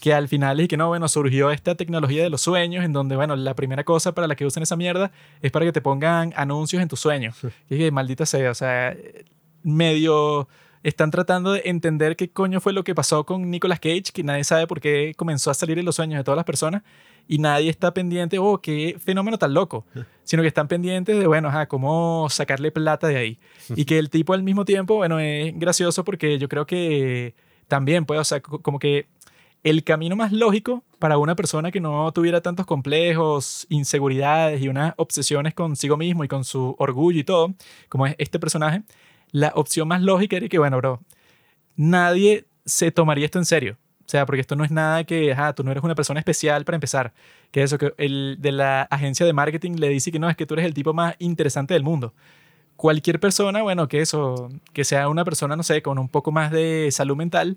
[0.00, 3.16] que al final es que no, bueno, surgió esta tecnología de los sueños en donde,
[3.16, 5.10] bueno, la primera cosa para la que usan esa mierda
[5.42, 7.36] es para que te pongan anuncios en tus sueños.
[7.68, 8.96] Y que maldita sea, o sea,
[9.62, 10.48] medio
[10.82, 14.44] están tratando de entender qué coño fue lo que pasó con Nicolas Cage, que nadie
[14.44, 16.82] sabe por qué comenzó a salir en los sueños de todas las personas
[17.28, 19.84] y nadie está pendiente, oh, qué fenómeno tan loco,
[20.24, 23.38] sino que están pendientes de, bueno, ajá, cómo sacarle plata de ahí.
[23.76, 27.34] Y que el tipo al mismo tiempo, bueno, es gracioso porque yo creo que
[27.68, 29.06] también, pues, o sea, como que
[29.62, 34.94] el camino más lógico para una persona que no tuviera tantos complejos, inseguridades y unas
[34.96, 37.54] obsesiones consigo mismo y con su orgullo y todo,
[37.88, 38.82] como es este personaje,
[39.32, 41.00] la opción más lógica era que, bueno, bro,
[41.76, 43.76] nadie se tomaría esto en serio.
[44.00, 46.64] O sea, porque esto no es nada que, ajá, tú no eres una persona especial
[46.64, 47.12] para empezar.
[47.52, 50.46] Que eso, que el de la agencia de marketing le dice que no, es que
[50.46, 52.12] tú eres el tipo más interesante del mundo.
[52.74, 56.50] Cualquier persona, bueno, que eso, que sea una persona, no sé, con un poco más
[56.50, 57.56] de salud mental,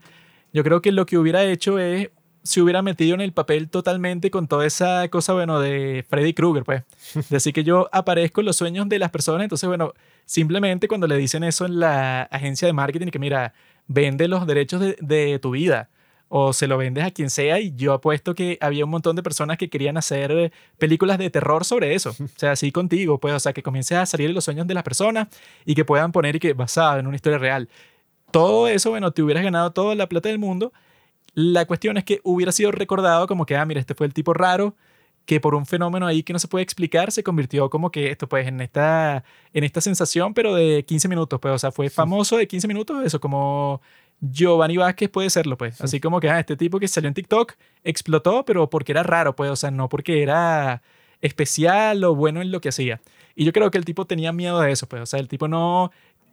[0.54, 2.12] yo creo que lo que hubiera hecho es
[2.44, 6.64] se hubiera metido en el papel totalmente con toda esa cosa, bueno, de Freddy Krueger,
[6.64, 6.84] pues.
[7.32, 9.94] Así que yo aparezco en los sueños de las personas, entonces, bueno,
[10.26, 13.54] simplemente cuando le dicen eso en la agencia de marketing, que mira,
[13.88, 15.90] vende los derechos de, de tu vida
[16.30, 19.22] o se lo vendes a quien sea y yo apuesto que había un montón de
[19.22, 22.16] personas que querían hacer películas de terror sobre eso.
[22.24, 24.84] O sea, así contigo, pues, o sea, que comiences a salir los sueños de las
[24.84, 25.28] personas
[25.66, 27.70] y que puedan poner y que basado en una historia real
[28.34, 30.74] todo eso, bueno, te hubieras ganado toda la plata del mundo.
[31.36, 34.34] La cuestión es que hubiera sido recordado como que, ah, mira, este fue el tipo
[34.34, 34.76] raro
[35.26, 38.28] que por un fenómeno ahí que no se puede explicar se convirtió como que esto,
[38.28, 42.38] pues, en esta, en esta sensación, pero de 15 minutos, pues, o sea, fue famoso
[42.38, 43.82] de 15 minutos, eso como
[44.20, 47.54] Giovanni Vázquez puede serlo, pues, así como que, ah, este tipo que salió en TikTok
[47.84, 50.82] explotó, pero porque era raro, pues, o sea, no porque era
[51.22, 53.02] especial o bueno en lo que hacía.
[53.36, 55.48] Y yo creo que el tipo tenía miedo de eso, pues, o sea, el tipo
[55.48, 55.92] no, o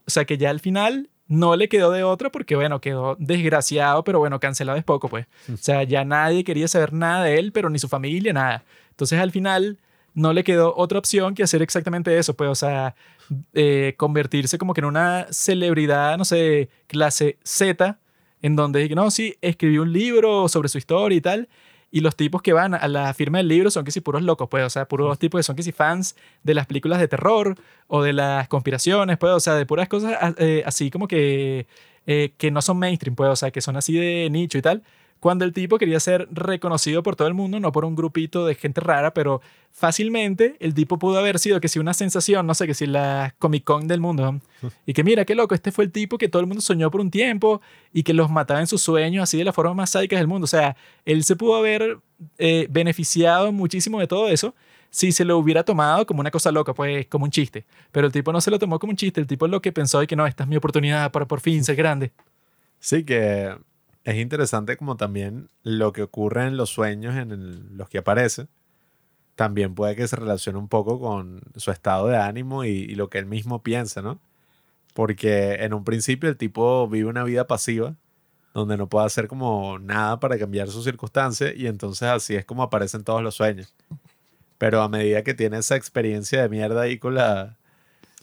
[0.09, 4.19] sea, que ya al final no le quedó de otra porque, bueno, quedó desgraciado, pero
[4.19, 5.27] bueno, cancelado es poco, pues.
[5.53, 8.65] O sea, ya nadie quería saber nada de él, pero ni su familia, nada.
[8.91, 9.79] Entonces, al final,
[10.13, 12.97] no le quedó otra opción que hacer exactamente eso, pues, o sea,
[13.55, 18.01] eh, convertirse como que en una celebridad, no sé, clase Z,
[18.43, 21.49] en donde, no, sí, escribió un libro sobre su historia y tal,
[21.91, 24.49] y los tipos que van a la firma del libro son que si puros locos,
[24.49, 27.57] pues, o sea, puros tipos que son que si fans de las películas de terror
[27.89, 31.67] o de las conspiraciones, pues, o sea, de puras cosas eh, así como que,
[32.07, 34.83] eh, que no son mainstream, pues, o sea, que son así de nicho y tal.
[35.21, 38.55] Cuando el tipo quería ser reconocido por todo el mundo, no por un grupito de
[38.55, 42.67] gente rara, pero fácilmente el tipo pudo haber sido que si una sensación, no sé,
[42.67, 44.41] que si la Comic Con del mundo,
[44.87, 47.03] y que mira, qué loco, este fue el tipo que todo el mundo soñó por
[47.03, 47.61] un tiempo
[47.93, 50.45] y que los mataba en sus sueños así de la forma más sádica del mundo.
[50.45, 51.99] O sea, él se pudo haber
[52.39, 54.55] eh, beneficiado muchísimo de todo eso
[54.91, 57.65] si se lo hubiera tomado como una cosa loca, pues como un chiste.
[57.93, 60.03] Pero el tipo no se lo tomó como un chiste, el tipo lo que pensó
[60.03, 62.11] es que no, esta es mi oportunidad para por fin ser grande.
[62.81, 63.55] Sí, que
[64.05, 68.49] es interesante como también lo que ocurre en los sueños en los que aparece,
[69.41, 73.17] también puede que se relacione un poco con su estado de ánimo y, lo que
[73.17, 74.21] él mismo piensa, ¿no?
[74.93, 77.97] Porque en un principio el tipo vive una vida pasiva,
[78.53, 82.63] donde no puede hacer como nada para cambiar sus circunstancias y entonces así es como
[82.63, 83.75] aparecen todos los sueños.
[84.59, 87.57] Pero a medida que tiene esa experiencia de mierda ahí con la,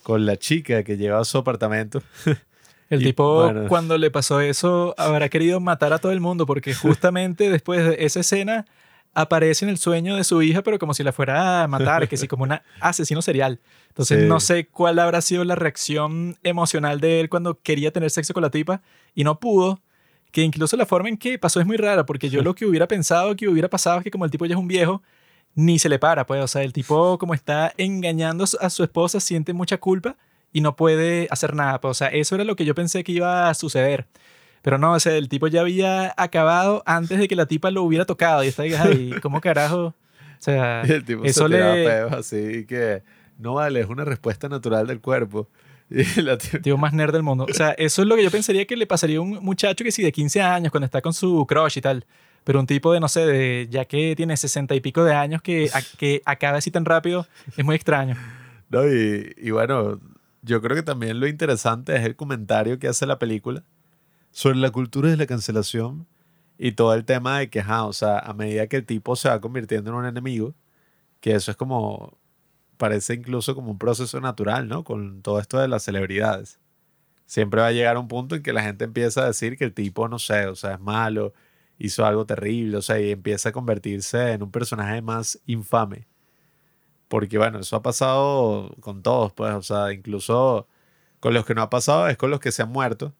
[0.04, 2.00] con la chica que lleva a su apartamento,
[2.90, 7.50] El tipo, cuando le pasó eso, habrá querido matar a todo el mundo, porque justamente
[7.50, 8.64] después de esa escena
[9.14, 12.16] aparece en el sueño de su hija, pero como si la fuera a matar, que
[12.16, 13.60] sí, como un asesino serial.
[13.88, 18.32] Entonces, no sé cuál habrá sido la reacción emocional de él cuando quería tener sexo
[18.32, 18.80] con la tipa
[19.14, 19.80] y no pudo.
[20.30, 22.86] Que incluso la forma en que pasó es muy rara, porque yo lo que hubiera
[22.86, 25.02] pensado que hubiera pasado es que como el tipo ya es un viejo,
[25.54, 29.20] ni se le para, pues, o sea, el tipo como está engañando a su esposa,
[29.20, 30.16] siente mucha culpa
[30.52, 31.80] y no puede hacer nada.
[31.80, 34.06] Pues, o sea, eso era lo que yo pensé que iba a suceder.
[34.62, 37.82] Pero no, o sea, el tipo ya había acabado antes de que la tipa lo
[37.82, 38.44] hubiera tocado.
[38.44, 39.86] Y está ahí, ¿cómo carajo?
[39.86, 41.88] O sea, el tipo eso se le.
[41.88, 43.02] así que
[43.38, 45.48] no vale, es una respuesta natural del cuerpo.
[45.90, 47.46] Y la Tío más nerd del mundo.
[47.48, 49.90] O sea, eso es lo que yo pensaría que le pasaría a un muchacho que
[49.90, 52.04] sí, de 15 años, cuando está con su crush y tal.
[52.44, 55.40] Pero un tipo de, no sé, de, ya que tiene 60 y pico de años,
[55.40, 57.26] que, que acabe así tan rápido,
[57.56, 58.16] es muy extraño.
[58.70, 59.98] No, y, y bueno,
[60.42, 63.64] yo creo que también lo interesante es el comentario que hace la película
[64.30, 66.06] sobre la cultura de la cancelación
[66.58, 69.40] y todo el tema de que, o sea, a medida que el tipo se va
[69.40, 70.54] convirtiendo en un enemigo,
[71.20, 72.18] que eso es como,
[72.76, 74.84] parece incluso como un proceso natural, ¿no?
[74.84, 76.58] Con todo esto de las celebridades.
[77.26, 79.74] Siempre va a llegar un punto en que la gente empieza a decir que el
[79.74, 81.34] tipo, no sé, o sea, es malo,
[81.78, 86.06] hizo algo terrible, o sea, y empieza a convertirse en un personaje más infame.
[87.08, 90.66] Porque bueno, eso ha pasado con todos, pues, o sea, incluso
[91.20, 93.14] con los que no ha pasado es con los que se han muerto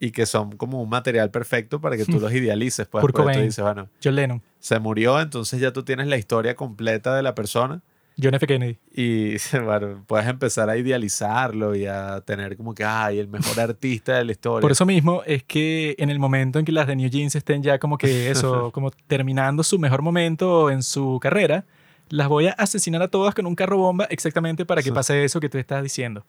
[0.00, 3.02] y que son como un material perfecto para que tú los idealices, pues.
[3.02, 4.42] Porque tú dices, bueno, John Lennon.
[4.58, 7.82] Se murió, entonces ya tú tienes la historia completa de la persona.
[8.20, 8.46] John F.
[8.46, 8.78] Kennedy.
[8.94, 14.16] Y bueno, puedes empezar a idealizarlo y a tener como que, ay, el mejor artista
[14.16, 14.62] de la historia.
[14.62, 17.62] Por eso mismo es que en el momento en que las de New Jeans estén
[17.62, 21.66] ya como que eso, como terminando su mejor momento en su carrera,
[22.10, 25.40] las voy a asesinar a todas con un carro bomba exactamente para que pase eso
[25.40, 26.24] que tú estás diciendo.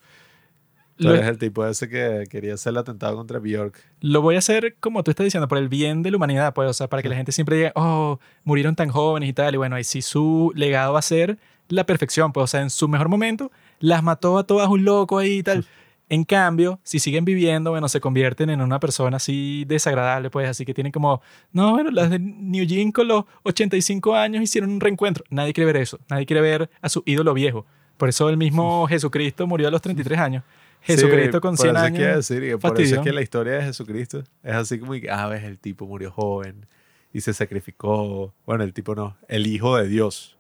[0.98, 3.76] Tú eres el tipo ese que quería hacer el atentado contra Bjork.
[4.02, 6.70] Lo voy a hacer como tú estás diciendo, por el bien de la humanidad, pues,
[6.70, 9.56] o sea, para que la gente siempre diga, oh, murieron tan jóvenes y tal.
[9.56, 12.70] Y bueno, ahí sí su legado va a ser la perfección, pues, o sea, en
[12.70, 15.66] su mejor momento las mató a todas un loco ahí y tal.
[16.12, 20.66] En cambio, si siguen viviendo, bueno, se convierten en una persona así desagradable, pues así
[20.66, 21.22] que tienen como,
[21.54, 25.24] no, bueno, las de New Jean con los 85 años hicieron un reencuentro.
[25.30, 27.66] Nadie quiere ver eso, nadie quiere ver a su ídolo viejo.
[27.96, 30.44] Por eso el mismo Jesucristo murió a los 33 años.
[30.82, 32.28] Jesucristo con 100 años.
[32.28, 35.60] Decir, por eso es que la historia de Jesucristo es así como, ah, ves, el
[35.60, 36.66] tipo murió joven
[37.14, 38.34] y se sacrificó.
[38.46, 40.38] Bueno, el tipo no, el hijo de Dios.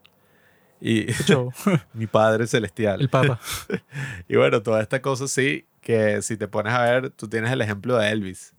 [0.81, 1.05] Y
[1.93, 3.01] mi Padre Celestial.
[3.01, 3.39] El Papa.
[4.27, 7.61] y bueno, toda esta cosa sí, que si te pones a ver, tú tienes el
[7.61, 8.53] ejemplo de Elvis.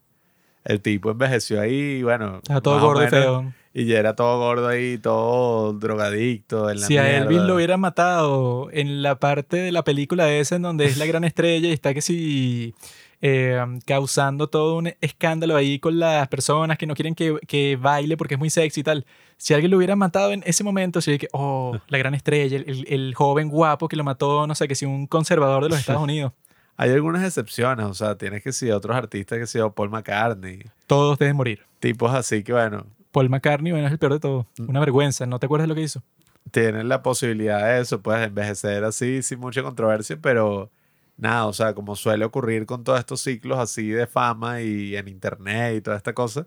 [0.64, 2.40] El tipo envejeció ahí y bueno.
[2.62, 3.52] Todo gordo y feo.
[3.74, 6.70] Y ya era todo gordo ahí, todo drogadicto.
[6.70, 10.56] En la si a Elvis lo hubieran matado en la parte de la película esa
[10.56, 12.74] en donde es la gran estrella y está que si
[13.22, 18.16] eh, causando todo un escándalo ahí con las personas que no quieren que, que, baile
[18.16, 19.06] porque es muy sexy y tal.
[19.42, 22.86] Si alguien lo hubiera matado en ese momento, sería que, oh, la gran estrella, el,
[22.88, 26.00] el, joven guapo que lo mató, no sé, que si un conservador de los Estados
[26.00, 26.32] Unidos.
[26.76, 30.62] Hay algunas excepciones, o sea, tienes que ser otros artistas que sea Paul McCartney.
[30.86, 31.60] Todos deben morir.
[31.80, 32.86] Tipos así que, bueno.
[33.10, 34.46] Paul McCartney, bueno, es el peor de todo.
[34.58, 34.70] Mm.
[34.70, 36.04] Una vergüenza, ¿no te acuerdas de lo que hizo?
[36.52, 40.70] Tienen la posibilidad de eso, puedes envejecer así sin mucha controversia, pero
[41.16, 45.08] nada, o sea, como suele ocurrir con todos estos ciclos así de fama y en
[45.08, 46.46] internet y toda esta cosa,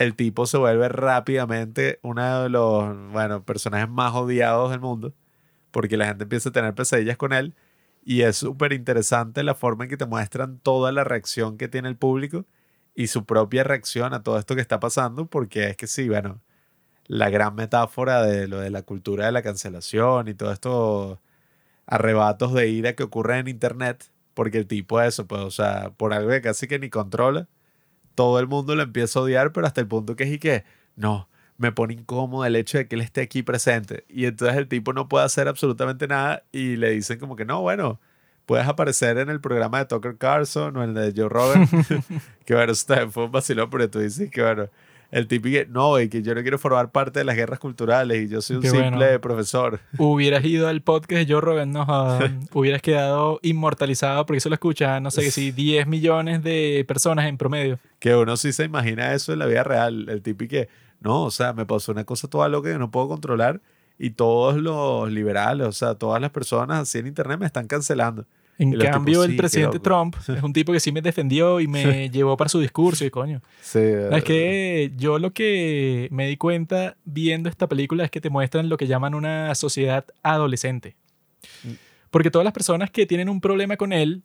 [0.00, 5.12] el tipo se vuelve rápidamente uno de los, bueno, personajes más odiados del mundo,
[5.70, 7.54] porque la gente empieza a tener pesadillas con él
[8.02, 11.88] y es súper interesante la forma en que te muestran toda la reacción que tiene
[11.90, 12.46] el público
[12.94, 16.40] y su propia reacción a todo esto que está pasando, porque es que sí, bueno,
[17.06, 21.20] la gran metáfora de lo de la cultura de la cancelación y todo esto
[21.86, 25.90] arrebatos de ira que ocurren en internet, porque el tipo de eso, pues, o sea,
[25.96, 27.48] por algo que casi que ni controla,
[28.14, 30.64] todo el mundo lo empieza a odiar, pero hasta el punto que es y que,
[30.96, 34.04] no, me pone incómodo el hecho de que él esté aquí presente.
[34.08, 37.60] Y entonces el tipo no puede hacer absolutamente nada y le dicen como que no,
[37.60, 38.00] bueno,
[38.46, 41.68] puedes aparecer en el programa de Tucker Carlson o en el de Joe Rogan.
[42.46, 44.68] que bueno, eso también fue un vacilón, pero tú dices que bueno,
[45.10, 48.28] el que no, y que yo no quiero formar parte de las guerras culturales y
[48.28, 49.80] yo soy un simple profesor.
[49.98, 51.86] Hubieras ido al podcast de Joe Rogan, no,
[52.52, 57.26] hubieras quedado inmortalizado porque eso lo escucha, no sé qué si 10 millones de personas
[57.26, 57.78] en promedio.
[57.98, 60.68] Que uno sí se imagina eso en la vida real, el que
[61.00, 63.60] no, o sea, me pasó una cosa toda loca que no puedo controlar
[63.98, 68.26] y todos los liberales, o sea, todas las personas así en internet me están cancelando.
[68.60, 72.36] En cambio, el presidente Trump es un tipo que sí me defendió y me llevó
[72.36, 73.40] para su discurso y coño.
[73.62, 78.28] Sí, es que yo lo que me di cuenta viendo esta película es que te
[78.28, 80.94] muestran lo que llaman una sociedad adolescente.
[82.10, 84.22] Porque todas las personas que tienen un problema con él,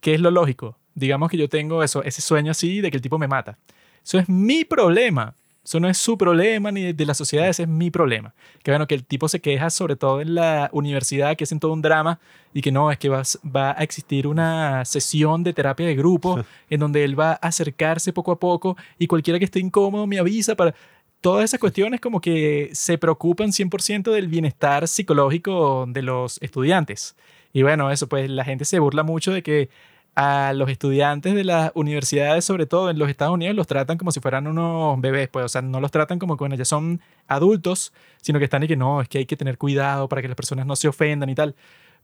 [0.00, 0.78] ¿qué es lo lógico?
[0.94, 3.58] Digamos que yo tengo eso, ese sueño así de que el tipo me mata.
[4.02, 5.34] Eso es mi problema.
[5.62, 8.34] Eso no es su problema ni de la sociedad, ese es mi problema.
[8.62, 11.72] Que bueno, que el tipo se queja sobre todo en la universidad, que hacen todo
[11.72, 12.18] un drama
[12.54, 16.42] y que no, es que va, va a existir una sesión de terapia de grupo
[16.70, 20.18] en donde él va a acercarse poco a poco y cualquiera que esté incómodo me
[20.18, 20.74] avisa para...
[21.20, 27.14] Todas esas cuestiones como que se preocupan 100% del bienestar psicológico de los estudiantes.
[27.52, 29.68] Y bueno, eso pues la gente se burla mucho de que
[30.14, 34.12] a los estudiantes de las universidades, sobre todo en los Estados Unidos, los tratan como
[34.12, 37.92] si fueran unos bebés, pues, o sea, no los tratan como cuando ya son adultos,
[38.20, 40.36] sino que están y que no, es que hay que tener cuidado para que las
[40.36, 41.54] personas no se ofendan y tal.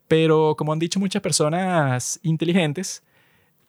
[0.09, 3.03] Pero como han dicho muchas personas inteligentes,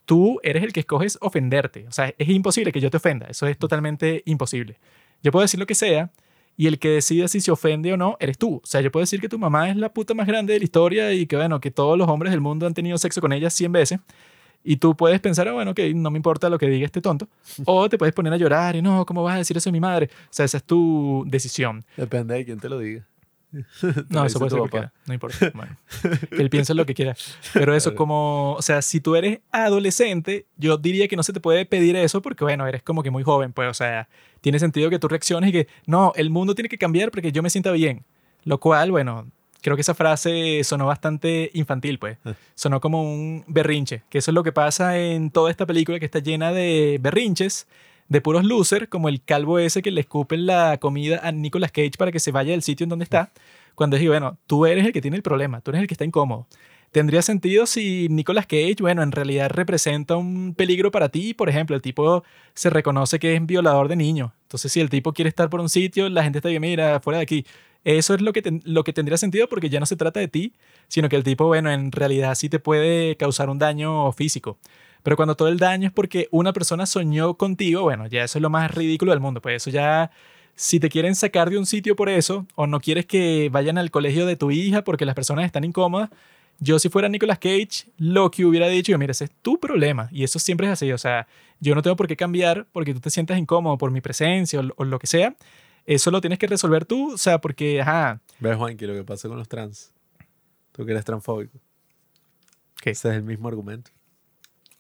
[0.05, 1.85] tú eres el que escoges ofenderte.
[1.87, 4.79] O sea, es imposible que yo te ofenda, eso es totalmente imposible.
[5.23, 6.11] Yo puedo decir lo que sea,
[6.57, 8.55] y el que decide si se ofende o no eres tú.
[8.55, 10.65] O sea, yo puedo decir que tu mamá es la puta más grande de la
[10.65, 13.51] historia y que, bueno, que todos los hombres del mundo han tenido sexo con ella
[13.51, 13.99] 100 veces.
[14.63, 17.29] Y tú puedes pensar, ah, bueno, que no me importa lo que diga este tonto.
[17.65, 19.79] O te puedes poner a llorar y no, ¿cómo vas a decir eso de mi
[19.79, 20.09] madre?
[20.11, 21.85] O sea, esa es tu decisión.
[21.95, 23.05] Depende de quién te lo diga.
[24.09, 25.51] no, eso puede ser que No importa.
[25.53, 25.75] Bueno,
[26.29, 27.15] que él piense lo que quiera.
[27.53, 31.39] Pero eso como, o sea, si tú eres adolescente, yo diría que no se te
[31.39, 34.07] puede pedir eso porque, bueno, eres como que muy joven, pues, o sea,
[34.41, 37.43] tiene sentido que tú reacciones y que, no, el mundo tiene que cambiar porque yo
[37.43, 38.05] me sienta bien.
[38.43, 39.27] Lo cual, bueno,
[39.61, 42.17] creo que esa frase sonó bastante infantil, pues.
[42.23, 42.33] Ah.
[42.55, 46.05] Sonó como un berrinche, que eso es lo que pasa en toda esta película que
[46.05, 47.67] está llena de berrinches
[48.09, 51.91] de puros losers, como el calvo ese que le escupe la comida a Nicolas Cage
[51.97, 53.31] para que se vaya del sitio en donde está,
[53.75, 56.05] cuando digo, bueno, tú eres el que tiene el problema, tú eres el que está
[56.05, 56.47] incómodo.
[56.91, 61.33] Tendría sentido si Nicolas Cage, bueno, en realidad representa un peligro para ti.
[61.33, 64.31] Por ejemplo, el tipo se reconoce que es violador de niños.
[64.43, 67.17] Entonces, si el tipo quiere estar por un sitio, la gente está bien, mira, fuera
[67.17, 67.45] de aquí.
[67.83, 70.53] Eso es lo que, lo que tendría sentido porque ya no se trata de ti,
[70.87, 74.57] sino que el tipo, bueno, en realidad sí te puede causar un daño físico.
[75.03, 78.41] Pero cuando todo el daño es porque una persona soñó contigo, bueno, ya eso es
[78.41, 79.41] lo más ridículo del mundo.
[79.41, 80.11] Pues eso ya,
[80.55, 83.91] si te quieren sacar de un sitio por eso, o no quieres que vayan al
[83.91, 86.09] colegio de tu hija porque las personas están incómodas,
[86.59, 90.09] yo si fuera Nicolas Cage, lo que hubiera dicho, mira, ese es tu problema.
[90.11, 90.91] Y eso siempre es así.
[90.91, 91.27] O sea,
[91.59, 94.83] yo no tengo por qué cambiar porque tú te sientas incómodo por mi presencia o,
[94.83, 95.35] lo que sea.
[95.85, 97.13] Eso lo tienes que resolver tú.
[97.13, 98.21] O sea, porque, ajá.
[98.39, 99.93] Ves, Juanqui, lo que pasa con los trans.
[100.71, 101.59] Tú que eres transfóbico.
[102.81, 102.91] ¿Qué?
[102.91, 103.91] Ese es el mismo argumento.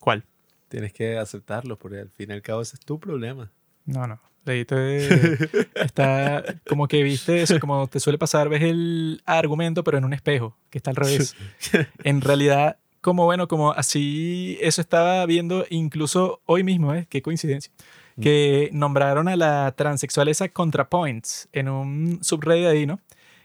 [0.07, 0.23] ¿Cuál?
[0.69, 3.51] Tienes que aceptarlo, porque al fin y al cabo ese es tu problema.
[3.83, 4.21] No, no.
[5.75, 10.13] está como que viste eso, como te suele pasar, ves el argumento, pero en un
[10.13, 11.35] espejo, que está al revés.
[12.05, 17.05] En realidad, como bueno, como así, eso estaba viendo incluso hoy mismo, ¿eh?
[17.09, 17.73] Qué coincidencia.
[18.15, 18.21] Mm.
[18.21, 23.01] Que nombraron a la transexual esa ContraPoints en un subreddit ahí, ¿no?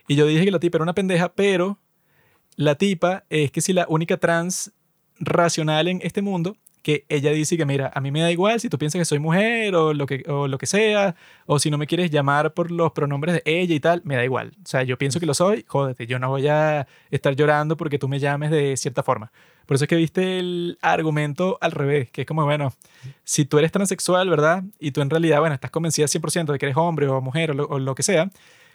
[0.06, 1.80] Y yo dije que la tipa era una pendeja, pero
[2.54, 4.70] la tipa es que si la única trans
[5.18, 8.68] racional en este mundo que ella dice que, mira, a mí me da igual si
[8.68, 11.14] tú piensas que soy mujer o lo que, o lo que sea,
[11.46, 14.24] o si no me quieres llamar por los pronombres de ella y tal, me da
[14.24, 14.52] igual.
[14.62, 17.98] O sea, yo pienso que lo soy, jódete, yo no voy a estar llorando porque
[17.98, 19.30] tú me llames de cierta forma.
[19.66, 22.72] Por eso es que viste el argumento al revés, que es como, bueno,
[23.22, 24.64] si tú eres transexual, ¿verdad?
[24.80, 27.54] Y tú en realidad, bueno, estás convencida 100% de que eres hombre o mujer o
[27.54, 28.30] lo, o lo que sea,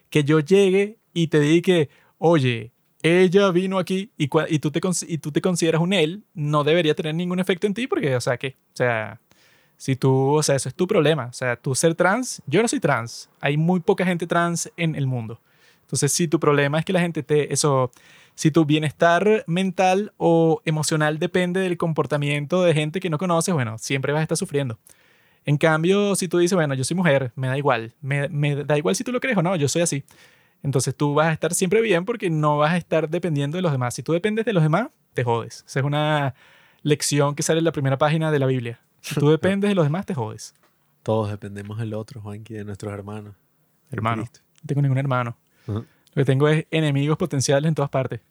[0.09, 2.71] que yo llegue y te diga que, oye,
[3.03, 7.67] ella vino aquí y, y, tú te, consideras un él, no debería tener ningún efecto
[7.67, 8.57] en ti porque, o sea, ¿qué?
[8.73, 9.21] O sea,
[9.77, 11.27] si tú, o sea, eso es tu problema.
[11.27, 13.29] O sea, tú ser trans, yo no soy trans.
[13.39, 15.39] Hay muy poca gente trans en el mundo.
[15.81, 17.91] Entonces, si tu problema es que la gente te, eso,
[18.35, 23.77] si tu bienestar mental o emocional depende del comportamiento de gente que no conoces, bueno,
[23.77, 24.79] siempre vas a estar sufriendo.
[25.45, 28.77] En cambio, si tú dices, bueno, yo soy mujer, me da igual, me, me da
[28.77, 30.03] igual si tú lo crees o no, yo soy así.
[30.63, 33.71] Entonces tú vas a estar siempre bien porque no vas a estar dependiendo de los
[33.71, 33.93] demás.
[33.93, 35.63] Si tú dependes de los demás, te jodes.
[35.67, 36.35] Esa es una
[36.83, 38.79] lección que sale en la primera página de la Biblia.
[39.01, 40.53] Si tú dependes de los demás, te jodes.
[41.03, 43.35] Todos dependemos del otro, Juanqui, de nuestros hermanos.
[43.91, 44.23] Hermano.
[44.23, 44.29] No
[44.65, 45.37] tengo ningún hermano.
[45.67, 48.21] Lo que tengo es enemigos potenciales en todas partes.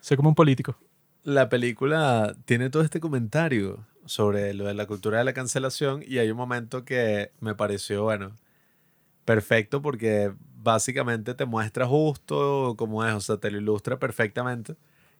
[0.00, 0.76] Soy como un político.
[1.22, 6.18] La película tiene todo este comentario sobre lo de la cultura de la cancelación y
[6.18, 8.36] hay un momento que me pareció, bueno,
[9.24, 10.32] perfecto porque
[10.64, 14.74] básicamente te muestra justo como es, o sea, te lo ilustra perfectamente,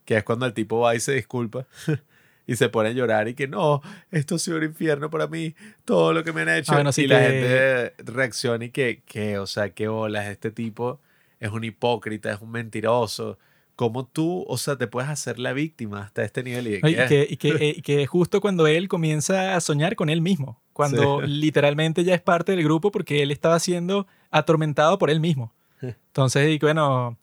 [0.05, 1.67] que es cuando el tipo va y se disculpa
[2.47, 5.55] y se pone a llorar y que no, esto ha sido un infierno para mí,
[5.85, 6.73] todo lo que me han hecho.
[6.73, 11.01] Ah, y la gente reacciona y que, que, o sea, qué bolas, este tipo
[11.39, 13.39] es un hipócrita, es un mentiroso.
[13.77, 16.69] ¿Cómo tú, o sea, te puedes hacer la víctima hasta este nivel?
[16.69, 21.21] Y, que, y, que, que, justo cuando él comienza a soñar con él mismo, cuando
[21.27, 25.53] literalmente ya es parte del grupo porque él estaba siendo atormentado por él mismo.
[25.81, 27.19] Entonces, y bueno,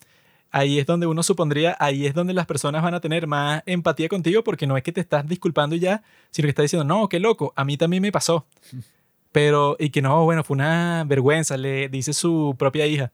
[0.52, 4.10] ahí es donde uno supondría, ahí es donde las personas van a tener más empatía
[4.10, 7.20] contigo porque no es que te estás disculpando ya, sino que estás diciendo, no, qué
[7.20, 8.46] loco, a mí también me pasó.
[9.32, 13.14] Pero, y que no, bueno, fue una vergüenza, le dice su propia hija.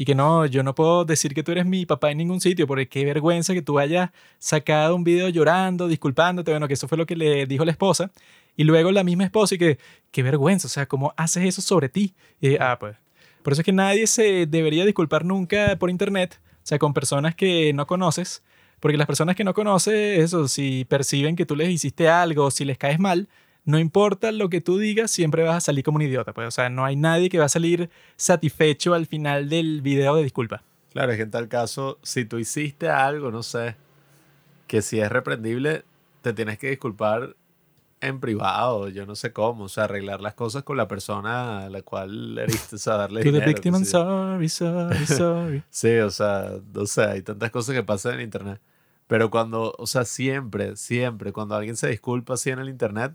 [0.00, 2.68] Y que no, yo no puedo decir que tú eres mi papá en ningún sitio,
[2.68, 6.96] porque qué vergüenza que tú hayas sacado un video llorando, disculpándote, bueno, que eso fue
[6.96, 8.12] lo que le dijo la esposa.
[8.56, 9.78] Y luego la misma esposa y que,
[10.12, 12.14] qué vergüenza, o sea, ¿cómo haces eso sobre ti?
[12.40, 12.94] Y, ah, pues,
[13.42, 17.34] por eso es que nadie se debería disculpar nunca por internet, o sea, con personas
[17.34, 18.44] que no conoces,
[18.78, 22.64] porque las personas que no conoces, eso, si perciben que tú les hiciste algo, si
[22.64, 23.28] les caes mal,
[23.68, 26.32] no importa lo que tú digas, siempre vas a salir como un idiota.
[26.32, 26.48] Pues.
[26.48, 30.22] O sea, no hay nadie que va a salir satisfecho al final del video de
[30.22, 30.62] disculpa.
[30.90, 33.76] Claro, es que en tal caso, si tú hiciste algo, no sé,
[34.66, 35.84] que si es reprendible,
[36.22, 37.36] te tienes que disculpar
[38.00, 41.68] en privado, yo no sé cómo, o sea, arreglar las cosas con la persona a
[41.68, 43.44] la cual heriste, o sea, darle dinero.
[43.44, 45.62] victim pues, sorry, sorry, sorry.
[45.68, 48.62] sí, o sea, no sé, hay tantas cosas que pasan en internet.
[49.08, 53.12] Pero cuando, o sea, siempre, siempre, cuando alguien se disculpa así en el internet,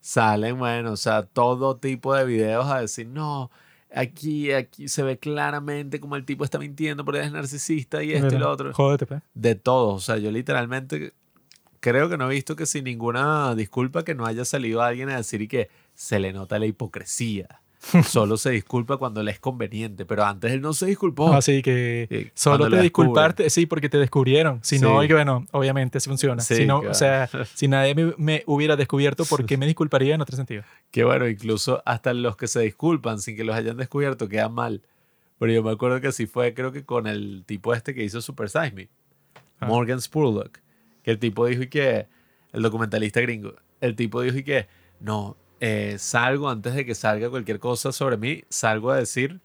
[0.00, 3.50] salen, bueno, o sea, todo tipo de videos a decir, no,
[3.94, 8.34] aquí, aquí se ve claramente como el tipo está mintiendo porque es narcisista y esto
[8.34, 8.72] y lo otro.
[8.72, 9.22] Jódete, pues.
[9.34, 11.12] De todo, o sea, yo literalmente
[11.80, 15.16] creo que no he visto que sin ninguna disculpa que no haya salido alguien a
[15.16, 17.59] decir y que se le nota la hipocresía.
[18.04, 21.32] Solo se disculpa cuando le es conveniente, pero antes él no se disculpó.
[21.32, 24.60] Así que solo te disculparte, sí, porque te descubrieron.
[24.62, 26.42] Si no, bueno, obviamente así funciona.
[26.42, 30.36] si no, o sea, si nadie me, hubiera descubierto, ¿por qué me disculparía en otro
[30.36, 30.62] sentido?
[30.90, 34.82] Que bueno, incluso hasta los que se disculpan sin que los hayan descubierto quedan mal.
[35.38, 38.20] Pero yo me acuerdo que así fue, creo que con el tipo este que hizo
[38.20, 38.88] Super Size Me,
[39.58, 39.66] ah.
[39.66, 40.60] Morgan Spurlock
[41.02, 42.06] que el tipo dijo y que,
[42.52, 44.66] el documentalista gringo, el tipo dijo y que,
[45.00, 49.40] no, eh, salgo antes de que salga cualquier cosa sobre mí, salgo a decir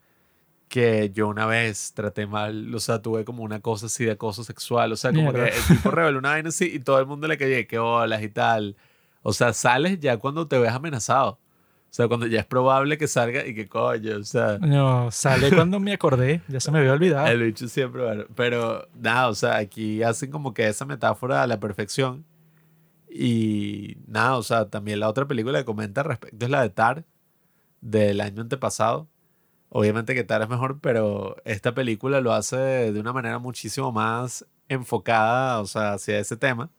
[0.69, 4.43] que yo una vez traté mal, o sea, tuve como una cosa así de acoso
[4.43, 7.27] sexual, o sea, como que el tipo reveló una vaina así y todo el mundo
[7.27, 8.75] le cayó, que olas y tal.
[9.21, 11.31] O sea, sales ya cuando te ves amenazado.
[11.31, 14.57] O sea, cuando ya es probable que salga y que coño, o sea.
[14.59, 17.27] No, sale cuando me acordé, ya se me había olvidado.
[17.27, 21.47] El bicho siempre, bueno, pero nada, o sea, aquí hacen como que esa metáfora a
[21.47, 22.25] la perfección.
[23.17, 26.69] Y nada, o sea, también la otra película que comenta al respecto es la de
[26.69, 27.05] Tar,
[27.79, 29.07] del año antepasado.
[29.69, 34.45] Obviamente que Tar es mejor, pero esta película lo hace de una manera muchísimo más
[34.67, 36.69] enfocada, o sea, hacia ese tema.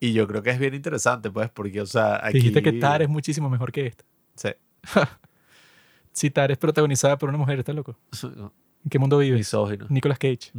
[0.00, 2.38] Y yo creo que es bien interesante, pues, porque, o sea, aquí...
[2.38, 4.04] Dijiste que Tar es muchísimo mejor que esta.
[4.34, 4.48] Sí.
[6.12, 7.96] Citar es protagonizada por una mujer, ¿estás loco?
[8.24, 9.36] ¿En qué mundo vive?
[9.36, 9.86] Misógino.
[9.90, 10.50] Nicolas Cage.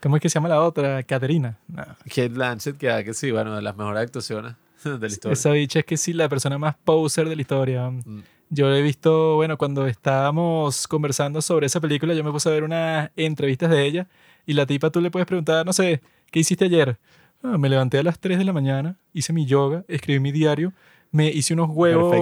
[0.00, 1.02] ¿Cómo es que se llama la otra?
[1.02, 1.58] Caterina.
[2.04, 5.32] Kate Blanchett, que, ah, que sí, bueno, de las mejores actuaciones de la historia.
[5.34, 7.90] Esa bicha es que sí, la persona más poser de la historia.
[7.90, 8.22] Mm.
[8.48, 12.64] Yo he visto, bueno, cuando estábamos conversando sobre esa película, yo me puse a ver
[12.64, 14.08] unas entrevistas de ella
[14.44, 16.00] y la tipa tú le puedes preguntar, no sé,
[16.32, 16.98] ¿qué hiciste ayer?
[17.42, 20.72] Ah, me levanté a las 3 de la mañana, hice mi yoga, escribí mi diario,
[21.12, 22.12] me hice unos huevos.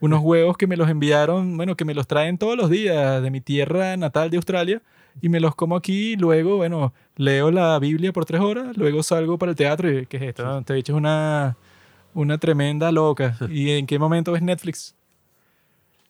[0.00, 3.30] Unos huevos que me los enviaron, bueno, que me los traen todos los días de
[3.30, 4.82] mi tierra natal de Australia.
[5.20, 9.38] Y me los como aquí, luego, bueno, leo la Biblia por tres horas, luego salgo
[9.38, 10.62] para el teatro y ¿qué es esto?
[10.62, 11.56] Te he dicho una,
[12.14, 13.36] una tremenda loca.
[13.48, 14.94] ¿Y en qué momento ves Netflix?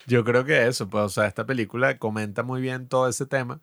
[0.06, 3.60] Yo creo que eso, pues, o sea, esta película comenta muy bien todo ese tema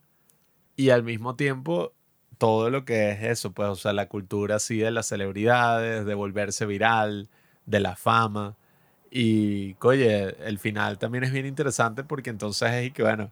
[0.75, 1.93] y al mismo tiempo
[2.38, 6.13] todo lo que es eso, pues, o sea, la cultura así de las celebridades, de
[6.13, 7.29] volverse viral,
[7.65, 8.55] de la fama.
[9.11, 13.31] Y, oye, el final también es bien interesante porque entonces es que, bueno,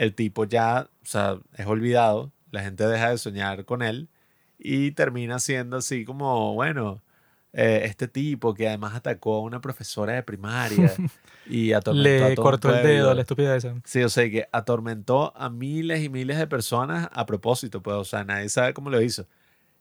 [0.00, 4.08] el tipo ya, o sea, es olvidado, la gente deja de soñar con él
[4.58, 7.02] y termina siendo así como, bueno,
[7.52, 10.94] eh, este tipo que además atacó a una profesora de primaria
[11.46, 13.66] y atormentó Le cortó el dedo, la estupidez.
[13.84, 18.04] Sí, o sea, que atormentó a miles y miles de personas a propósito, pues, o
[18.04, 19.26] sea, nadie sabe cómo lo hizo.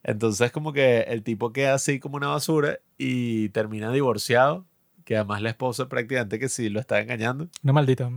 [0.03, 4.65] Entonces como que el tipo queda así como una basura y termina divorciado
[5.05, 7.47] que además la esposa prácticamente que sí lo está engañando.
[7.63, 8.11] Una maldita.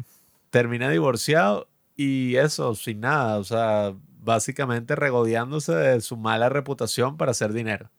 [0.50, 7.32] Termina divorciado y eso, sin nada, o sea, básicamente regodeándose de su mala reputación para
[7.32, 7.90] hacer dinero.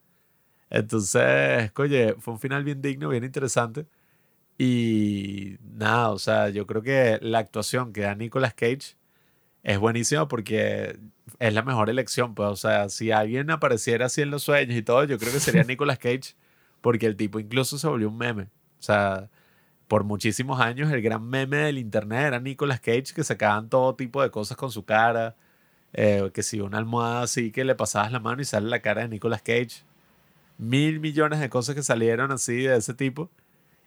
[0.70, 3.86] Entonces, oye, fue un final bien digno, bien interesante.
[4.58, 8.98] Y nada, o sea, yo creo que la actuación que da Nicolas Cage
[9.64, 11.00] es buenísima porque
[11.40, 12.36] es la mejor elección.
[12.36, 15.40] Pues, o sea, si alguien apareciera así en los sueños y todo, yo creo que
[15.40, 16.36] sería Nicolas Cage,
[16.82, 18.44] porque el tipo incluso se volvió un meme.
[18.80, 19.30] O sea,
[19.94, 24.24] por muchísimos años el gran meme del internet era Nicolas Cage, que sacaban todo tipo
[24.24, 25.36] de cosas con su cara.
[25.94, 29.04] Eh, que si una almohada así que le pasabas la mano y sale la cara
[29.04, 29.84] de Nicolas Cage.
[30.58, 33.30] Mil millones de cosas que salieron así de ese tipo.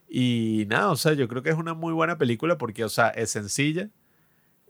[0.09, 3.09] Y nada, o sea, yo creo que es una muy buena película porque, o sea,
[3.09, 3.91] es sencilla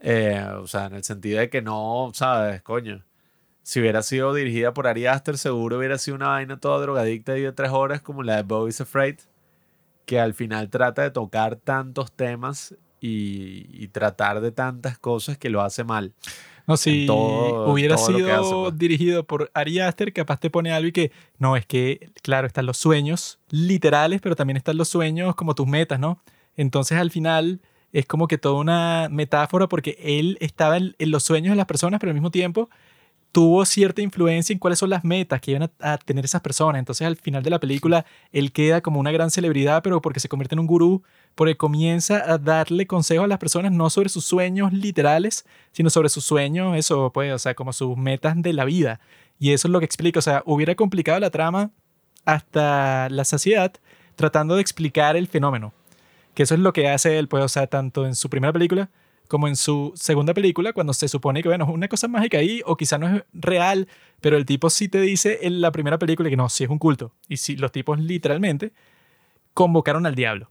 [0.00, 2.62] eh, o sea, en el sentido de que no, ¿sabes?
[2.62, 3.04] Coño.
[3.62, 7.42] Si hubiera sido dirigida por Ari Aster, seguro hubiera sido una vaina toda drogadicta y
[7.42, 9.16] de tres horas como la de Boys Afraid,
[10.06, 15.62] que al final trata de tocar tantos temas y, tratar de tantas cosas que lo
[15.62, 16.12] hace mal.
[16.66, 18.78] No, si hubiera sido pues.
[18.78, 22.66] dirigido por Ari Aster, capaz te pone algo y que, no, es que, claro, están
[22.66, 26.20] los sueños literales, pero también están los sueños como tus metas, ¿no?
[26.56, 27.60] Entonces al final
[27.92, 32.00] es como que toda una metáfora porque él estaba en, los sueños de las personas,
[32.00, 32.68] pero al mismo tiempo
[33.36, 36.78] tuvo cierta influencia en cuáles son las metas que iban a, tener esas personas.
[36.78, 40.28] Entonces al final de la película él queda como una gran celebridad, pero porque se
[40.30, 41.02] convierte en un gurú,
[41.34, 46.08] porque comienza a darle consejos a las personas no sobre sus sueños literales, sino sobre
[46.08, 49.00] sus sueños, eso pues, o sea, como sus metas de la vida.
[49.38, 51.72] Y eso es lo que explica, o sea, hubiera complicado la trama
[52.24, 53.74] hasta la saciedad
[54.14, 55.74] tratando de explicar el fenómeno.
[56.32, 58.88] Que eso es lo que hace él, pues, o sea, tanto en su primera película
[59.28, 62.62] como en su segunda película, cuando se supone que, bueno, es una cosa mágica ahí,
[62.64, 63.88] o quizá no es real,
[64.20, 66.78] pero el tipo sí te dice en la primera película que no, sí es un
[66.78, 67.12] culto.
[67.28, 68.72] Y si los tipos literalmente
[69.54, 70.50] convocaron al diablo.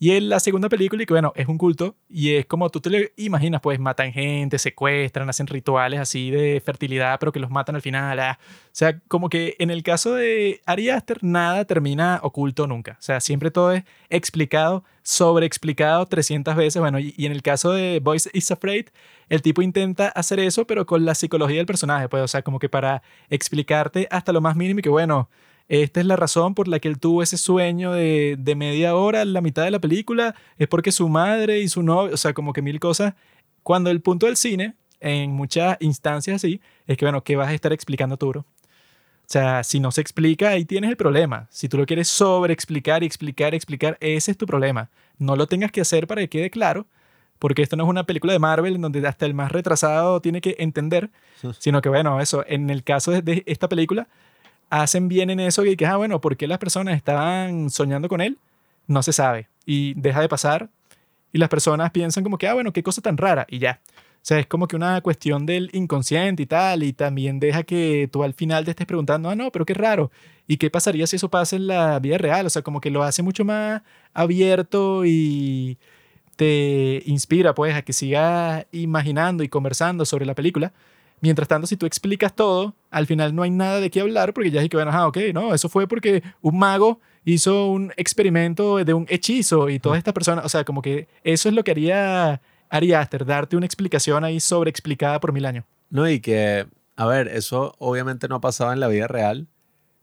[0.00, 2.80] Y en la segunda película, y que bueno, es un culto, y es como tú
[2.80, 7.50] te lo imaginas, pues matan gente, secuestran, hacen rituales así de fertilidad, pero que los
[7.50, 8.20] matan al final.
[8.20, 8.38] Ah.
[8.40, 12.92] O sea, como que en el caso de Ari Aster, nada termina oculto nunca.
[12.92, 16.80] O sea, siempre todo es explicado, sobreexplicado 300 veces.
[16.80, 18.86] Bueno, y, y en el caso de Boys is Afraid,
[19.28, 22.60] el tipo intenta hacer eso, pero con la psicología del personaje, pues, o sea, como
[22.60, 25.28] que para explicarte hasta lo más mínimo y que, bueno,
[25.68, 29.24] esta es la razón por la que él tuvo ese sueño de, de media hora
[29.24, 32.52] la mitad de la película, es porque su madre y su novio, o sea, como
[32.52, 33.14] que mil cosas.
[33.62, 37.54] Cuando el punto del cine, en muchas instancias así, es que, bueno, ¿qué vas a
[37.54, 38.40] estar explicando tú, bro?
[38.40, 41.48] O sea, si no se explica, ahí tienes el problema.
[41.50, 44.88] Si tú lo quieres sobre explicar y explicar y explicar, ese es tu problema.
[45.18, 46.86] No lo tengas que hacer para que quede claro,
[47.38, 50.40] porque esto no es una película de Marvel en donde hasta el más retrasado tiene
[50.40, 51.10] que entender,
[51.58, 54.08] sino que, bueno, eso, en el caso de esta película,
[54.70, 58.20] hacen bien en eso y que, ah, bueno, ¿por qué las personas estaban soñando con
[58.20, 58.38] él?
[58.86, 59.48] No se sabe.
[59.66, 60.70] Y deja de pasar.
[61.32, 63.46] Y las personas piensan como que, ah, bueno, qué cosa tan rara.
[63.48, 63.80] Y ya.
[63.86, 66.82] O sea, es como que una cuestión del inconsciente y tal.
[66.82, 70.10] Y también deja que tú al final te estés preguntando, ah, no, pero qué raro.
[70.46, 72.46] ¿Y qué pasaría si eso pasa en la vida real?
[72.46, 73.82] O sea, como que lo hace mucho más
[74.14, 75.78] abierto y
[76.36, 80.72] te inspira, pues, a que sigas imaginando y conversando sobre la película
[81.20, 84.50] Mientras tanto, si tú explicas todo, al final no hay nada de qué hablar porque
[84.50, 88.76] ya es que, bueno, ah, ok, no, eso fue porque un mago hizo un experimento
[88.76, 91.72] de un hechizo y toda esta persona, o sea, como que eso es lo que
[91.72, 92.40] haría
[92.70, 95.64] Ari Aster, darte una explicación ahí sobre explicada por mil años.
[95.90, 96.66] No, y que,
[96.96, 99.46] a ver, eso obviamente no pasaba en la vida real.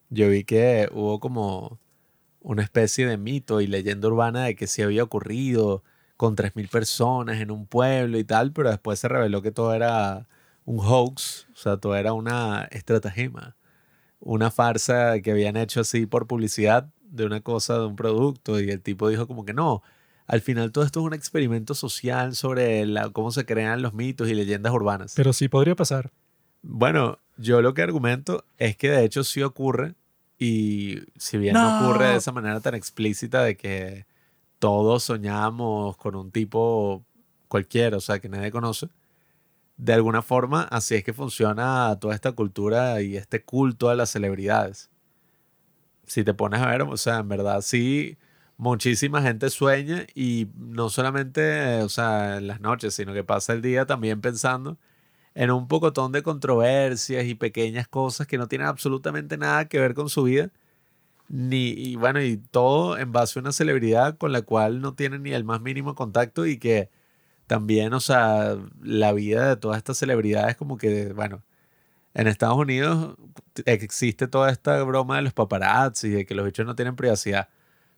[0.09, 1.79] Yo vi que hubo como
[2.41, 5.83] una especie de mito y leyenda urbana de que sí había ocurrido
[6.17, 10.27] con 3.000 personas en un pueblo y tal, pero después se reveló que todo era
[10.65, 13.55] un hoax, o sea, todo era una estratagema,
[14.19, 18.69] una farsa que habían hecho así por publicidad de una cosa, de un producto, y
[18.69, 19.83] el tipo dijo como que no,
[20.27, 24.27] al final todo esto es un experimento social sobre la, cómo se crean los mitos
[24.27, 25.13] y leyendas urbanas.
[25.15, 26.11] Pero sí podría pasar.
[26.63, 29.93] Bueno, yo lo que argumento es que de hecho sí ocurre,
[30.37, 34.05] y si bien no, ocurre de esa manera tan explícita de que
[34.59, 37.05] todos soñamos con un tipo
[37.47, 38.89] cualquiera, o sea, que nadie conoce,
[39.77, 44.09] de alguna forma así es que funciona toda esta cultura y este culto a las
[44.11, 44.89] celebridades.
[46.05, 48.17] Si te pones a ver, o sea, en verdad sí,
[48.57, 53.61] muchísima gente sueña y no solamente, o sea, en las noches, sino que pasa el
[53.61, 54.77] día también pensando
[55.35, 59.93] en un pocotón de controversias y pequeñas cosas que no tienen absolutamente nada que ver
[59.93, 60.51] con su vida.
[61.29, 65.23] Ni, y bueno, y todo en base a una celebridad con la cual no tienen
[65.23, 66.89] ni el más mínimo contacto y que
[67.47, 71.43] también, o sea, la vida de todas estas celebridades como que, bueno,
[72.13, 73.15] en Estados Unidos
[73.65, 77.49] existe toda esta broma de los paparazzi, de que los bichos no tienen privacidad.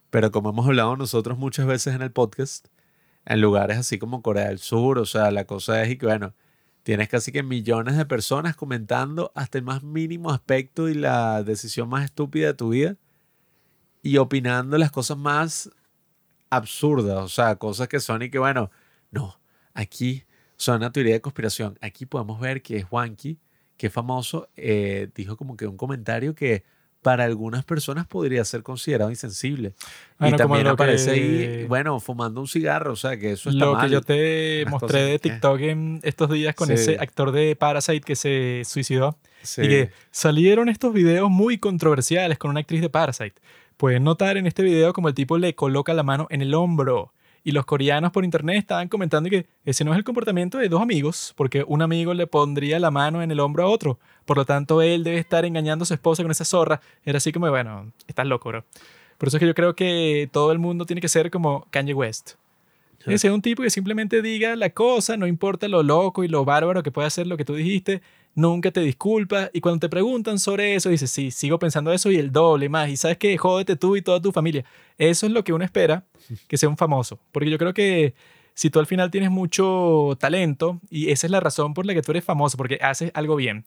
[0.10, 2.68] Pero como hemos hablado nosotros muchas veces en el podcast,
[3.26, 6.34] en lugares así como Corea del Sur, o sea, la cosa es y que, bueno,
[6.84, 11.90] tienes casi que millones de personas comentando hasta el más mínimo aspecto y la decisión
[11.90, 12.96] más estúpida de tu vida
[14.02, 15.70] y opinando las cosas más
[16.50, 18.72] absurdas, o sea, cosas que son y que, bueno,
[19.12, 19.40] no,
[19.74, 20.24] aquí
[20.56, 21.78] son una teoría de conspiración.
[21.82, 23.40] Aquí podemos ver que Juanqui,
[23.78, 26.64] que es famoso, eh, dijo como que un comentario que
[27.02, 29.74] para algunas personas podría ser considerado insensible.
[30.20, 33.90] y también aparece ahí, bueno, fumando un cigarro, o sea, que eso está Lo que
[33.90, 38.64] yo te mostré de TikTok en estos días con ese actor de Parasite que se
[38.66, 39.18] suicidó.
[39.58, 43.36] Y que salieron estos videos muy controversiales con una actriz de Parasite.
[43.78, 47.14] Pueden notar en este video como el tipo le coloca la mano en el hombro
[47.48, 50.82] y los coreanos por internet estaban comentando que ese no es el comportamiento de dos
[50.82, 54.00] amigos, porque un amigo le pondría la mano en el hombro a otro.
[54.26, 56.82] Por lo tanto, él debe estar engañando a su esposa con esa zorra.
[57.06, 58.66] Era así como, bueno, estás loco, bro.
[59.18, 61.94] Por eso es que yo creo que todo el mundo tiene que ser como Kanye
[61.94, 62.32] West.
[63.06, 66.44] Ese es un tipo que simplemente diga la cosa, no importa lo loco y lo
[66.44, 68.02] bárbaro que pueda ser lo que tú dijiste,
[68.38, 69.50] nunca te disculpa.
[69.52, 72.90] Y cuando te preguntan sobre eso, dices, sí, sigo pensando eso y el doble más.
[72.90, 74.64] Y sabes que jódete tú y toda tu familia.
[74.98, 76.06] Eso es lo que uno espera
[76.48, 77.20] que sea un famoso.
[77.32, 78.14] Porque yo creo que
[78.54, 82.02] si tú al final tienes mucho talento, y esa es la razón por la que
[82.02, 83.66] tú eres famoso, porque haces algo bien,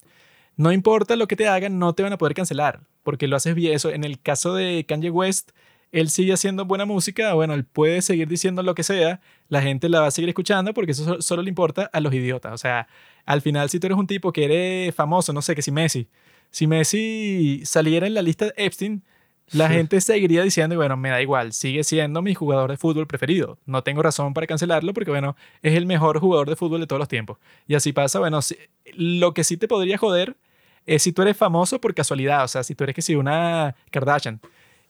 [0.56, 3.54] no importa lo que te hagan, no te van a poder cancelar, porque lo haces
[3.54, 3.74] bien.
[3.74, 5.50] Eso, en el caso de Kanye West,
[5.92, 9.88] él sigue haciendo buena música, bueno, él puede seguir diciendo lo que sea, la gente
[9.88, 12.52] la va a seguir escuchando porque eso solo le importa a los idiotas.
[12.52, 12.86] O sea,
[13.30, 16.08] al final si tú eres un tipo que eres famoso, no sé, que si Messi,
[16.50, 19.04] si Messi saliera en la lista de Epstein,
[19.52, 23.56] la gente seguiría diciendo, bueno, me da igual, sigue siendo mi jugador de fútbol preferido.
[23.66, 26.98] No tengo razón para cancelarlo porque, bueno, es el mejor jugador de fútbol de todos
[26.98, 27.38] los tiempos.
[27.68, 28.40] Y así pasa, bueno,
[28.94, 30.36] lo que sí te podría joder
[30.84, 33.76] es si tú eres famoso por casualidad, o sea, si tú eres que si una
[33.92, 34.40] Kardashian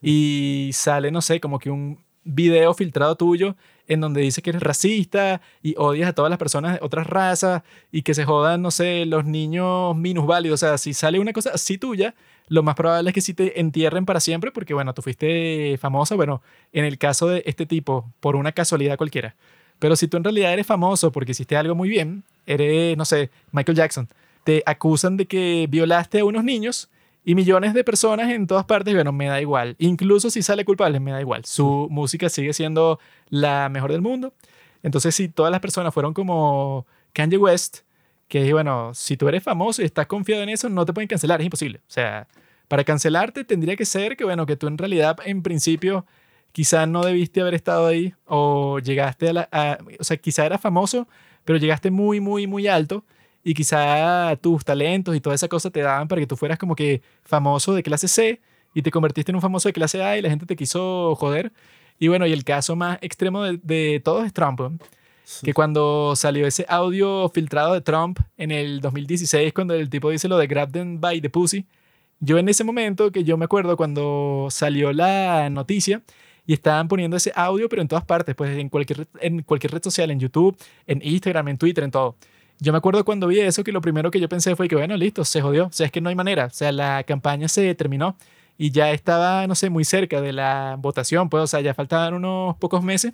[0.01, 3.55] y sale, no sé, como que un video filtrado tuyo
[3.87, 7.63] en donde dice que eres racista y odias a todas las personas de otras razas
[7.91, 10.63] y que se jodan, no sé, los niños minusválidos.
[10.63, 12.15] O sea, si sale una cosa así tuya,
[12.47, 16.15] lo más probable es que sí te entierren para siempre porque, bueno, tú fuiste famoso,
[16.15, 16.41] bueno,
[16.71, 19.35] en el caso de este tipo, por una casualidad cualquiera.
[19.79, 23.29] Pero si tú en realidad eres famoso porque hiciste algo muy bien, eres, no sé,
[23.51, 24.07] Michael Jackson,
[24.43, 26.89] te acusan de que violaste a unos niños
[27.23, 29.75] y millones de personas en todas partes, bueno, me da igual.
[29.79, 31.45] Incluso si sale culpable, me da igual.
[31.45, 32.99] Su música sigue siendo
[33.29, 34.33] la mejor del mundo.
[34.83, 37.79] Entonces, si todas las personas fueron como Kanye West,
[38.27, 41.41] que bueno, si tú eres famoso y estás confiado en eso, no te pueden cancelar,
[41.41, 41.79] es imposible.
[41.79, 42.27] O sea,
[42.67, 46.05] para cancelarte tendría que ser que, bueno, que tú en realidad, en principio,
[46.53, 49.77] quizá no debiste haber estado ahí o llegaste a la...
[49.99, 51.07] o sea, quizá eras famoso,
[51.45, 53.03] pero llegaste muy, muy, muy alto
[53.43, 56.75] y quizá tus talentos y toda esa cosa te daban para que tú fueras como
[56.75, 58.41] que famoso de clase C
[58.73, 61.51] y te convertiste en un famoso de clase A y la gente te quiso joder.
[61.99, 64.59] Y bueno, y el caso más extremo de, de todos es Trump,
[65.43, 70.27] que cuando salió ese audio filtrado de Trump en el 2016, cuando el tipo dice
[70.27, 71.67] lo de grab them by the pussy,
[72.19, 76.01] yo en ese momento, que yo me acuerdo cuando salió la noticia,
[76.45, 79.83] y estaban poniendo ese audio, pero en todas partes, pues en cualquier, en cualquier red
[79.83, 82.15] social, en YouTube, en Instagram, en Twitter, en todo.
[82.61, 84.95] Yo me acuerdo cuando vi eso que lo primero que yo pensé fue que, bueno,
[84.95, 85.65] listo, se jodió.
[85.65, 86.45] O sea, es que no hay manera.
[86.45, 88.15] O sea, la campaña se terminó
[88.55, 91.27] y ya estaba, no sé, muy cerca de la votación.
[91.27, 93.13] Pues, o sea, ya faltaban unos pocos meses.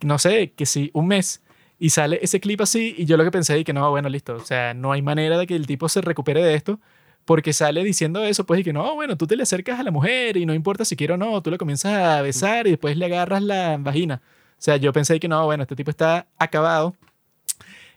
[0.00, 1.42] No sé, que sí, un mes.
[1.78, 4.34] Y sale ese clip así y yo lo que pensé y que no, bueno, listo.
[4.36, 6.80] O sea, no hay manera de que el tipo se recupere de esto
[7.26, 9.90] porque sale diciendo eso, pues, y que no, bueno, tú te le acercas a la
[9.90, 12.96] mujer y no importa si quiere o no, tú le comienzas a besar y después
[12.96, 14.22] le agarras la vagina.
[14.58, 16.96] O sea, yo pensé que no, bueno, este tipo está acabado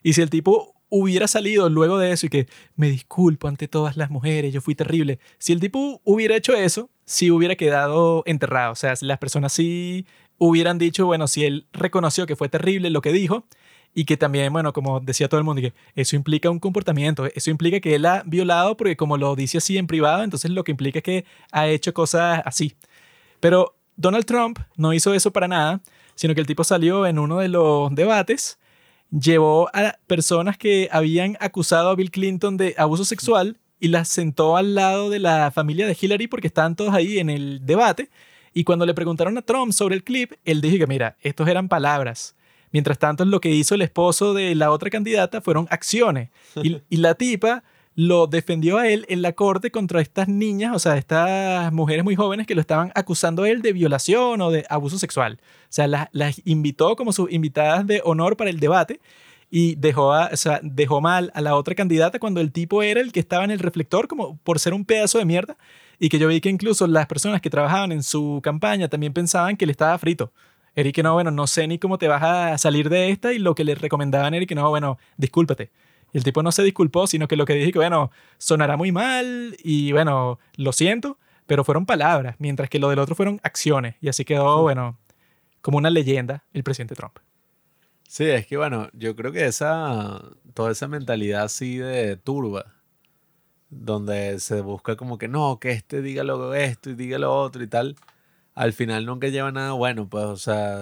[0.08, 2.47] y si el tipo hubiera salido luego de eso y que
[2.78, 5.20] me disculpo ante todas las mujeres, yo fui terrible.
[5.38, 8.72] Si el tipo hubiera hecho eso, sí hubiera quedado enterrado.
[8.72, 10.05] O sea, las personas sí
[10.38, 13.45] hubieran dicho, bueno, si él reconoció que fue terrible lo que dijo
[13.93, 17.49] y que también, bueno, como decía todo el mundo, que eso implica un comportamiento, eso
[17.49, 20.72] implica que él ha violado porque como lo dice así en privado, entonces lo que
[20.72, 22.78] implica es que ha hecho cosas así.
[23.41, 25.82] Pero Donald Trump no hizo eso para nada,
[26.16, 28.58] sino que el tipo salió en uno de los debates
[29.12, 34.58] llevó a personas que habían acusado a Bill Clinton de abuso sexual y las sentó
[34.58, 38.10] al lado de la familia de Hillary porque estaban todos ahí en el debate.
[38.53, 41.70] Y cuando le preguntaron a Trump sobre el clip, él dijo que, mira, estos eran
[41.70, 42.36] palabras.
[42.72, 46.30] Mientras tanto, lo que hizo el esposo de la otra candidata fueron acciones.
[46.64, 47.64] Y, y la tipa
[47.97, 52.15] lo defendió a él en la corte contra estas niñas, o sea, estas mujeres muy
[52.15, 55.39] jóvenes que lo estaban acusando a él de violación o de abuso sexual.
[55.41, 59.01] O sea, las, invitó como sus invitadas de honor para el debate
[59.49, 63.11] y dejó, o sea, dejó mal a la otra candidata cuando el tipo era el
[63.11, 65.57] que estaba en el reflector como por ser un pedazo de mierda
[65.97, 69.57] y que yo vi que incluso las personas que trabajaban en su campaña también pensaban
[69.57, 70.31] que él estaba frito.
[70.75, 73.55] Eric no, bueno, no sé ni cómo te vas a salir de esta y lo
[73.55, 75.71] que le recomendaban Eric no, bueno, discúlpate.
[76.18, 78.09] El tipo no se disculpó, sino que lo que dije que, bueno,
[78.39, 83.13] sonará muy mal y bueno, lo siento, pero fueron palabras, mientras que lo del otro
[83.13, 83.97] fueron acciones.
[84.01, 84.97] Y así quedó, bueno,
[85.61, 87.20] como una leyenda el presidente Trump.
[88.07, 90.24] Sí, es que bueno, yo creo que esa,
[90.55, 92.74] toda esa mentalidad así de turba,
[93.70, 97.61] donde se busca como que no, que este diga lo esto y diga lo otro
[97.61, 97.95] y tal,
[98.55, 100.82] al final nunca lleva nada bueno, pues, o sea,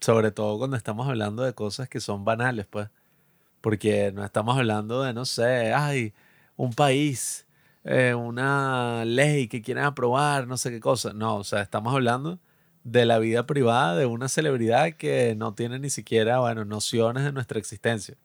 [0.00, 2.88] sobre todo cuando estamos hablando de cosas que son banales, pues,
[3.62, 6.12] porque no estamos hablando de, no sé, ay,
[6.56, 7.46] un país,
[7.84, 12.38] eh, una ley que quieren aprobar, no sé qué cosa, no, o sea, estamos hablando
[12.84, 17.32] de la vida privada de una celebridad que no tiene ni siquiera, bueno, nociones de
[17.32, 18.16] nuestra existencia.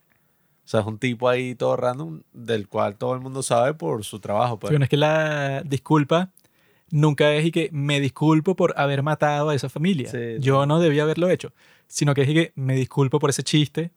[0.65, 4.03] O sea, es un tipo ahí todo random del cual todo el mundo sabe por
[4.03, 4.59] su trabajo.
[4.59, 4.75] Pues.
[4.75, 6.31] Sí, es que la disculpa
[6.89, 10.11] nunca es y que me disculpo por haber matado a esa familia.
[10.39, 11.53] Yo no debía haberlo hecho.
[11.88, 13.91] Sino que es y que me disculpo por ese chiste.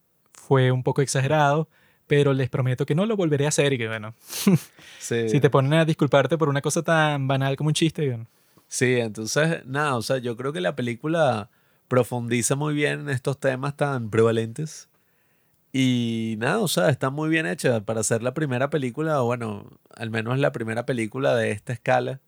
[0.51, 1.69] Fue un poco exagerado,
[2.09, 4.17] pero les prometo que no lo volveré a hacer y que bueno.
[4.99, 8.27] si te ponen a disculparte por una cosa tan banal como un chiste, bueno.
[8.67, 11.51] Sí, entonces, nada, o sea, yo creo que la película
[11.87, 14.89] profundiza muy bien en estos temas tan prevalentes.
[15.73, 19.71] Y nada, o sea, está muy bien hecha para ser la primera película, o bueno,
[19.95, 22.19] al menos la primera película de esta escala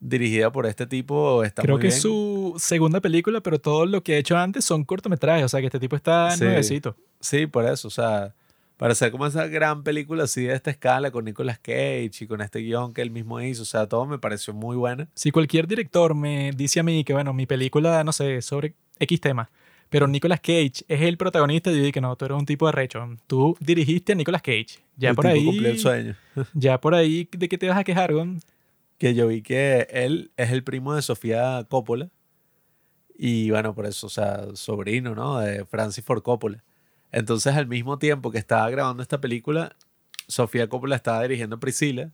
[0.00, 1.44] dirigida por este tipo.
[1.44, 4.84] Está Creo que es su segunda película, pero todo lo que he hecho antes son
[4.84, 6.96] cortometrajes, o sea que este tipo está nuevecito.
[7.20, 8.34] Sí, por eso, o sea,
[8.78, 12.40] para hacer como esa gran película así de esta escala con Nicolas Cage y con
[12.40, 15.06] este guion que él mismo hizo, o sea, todo me pareció muy buena.
[15.14, 19.20] Si cualquier director me dice a mí que, bueno, mi película, no sé, sobre X
[19.20, 19.50] tema,
[19.90, 22.72] pero Nicolas Cage es el protagonista, yo digo que no, tú eres un tipo de
[22.72, 23.06] recho.
[23.26, 24.78] Tú dirigiste a Nicolas Cage.
[24.96, 25.58] Ya por ahí.
[25.64, 26.14] el sueño.
[26.54, 28.40] ya por ahí, ¿de qué te vas a quejar, Gon?
[29.00, 32.10] Que yo vi que él es el primo de Sofía Coppola.
[33.18, 35.40] Y bueno, por eso, o sea, sobrino, ¿no?
[35.40, 36.62] De Francis Ford Coppola.
[37.10, 39.74] Entonces, al mismo tiempo que estaba grabando esta película,
[40.28, 42.12] Sofía Coppola estaba dirigiendo Priscila,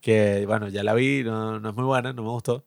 [0.00, 2.64] que bueno, ya la vi, no, no es muy buena, no me gustó.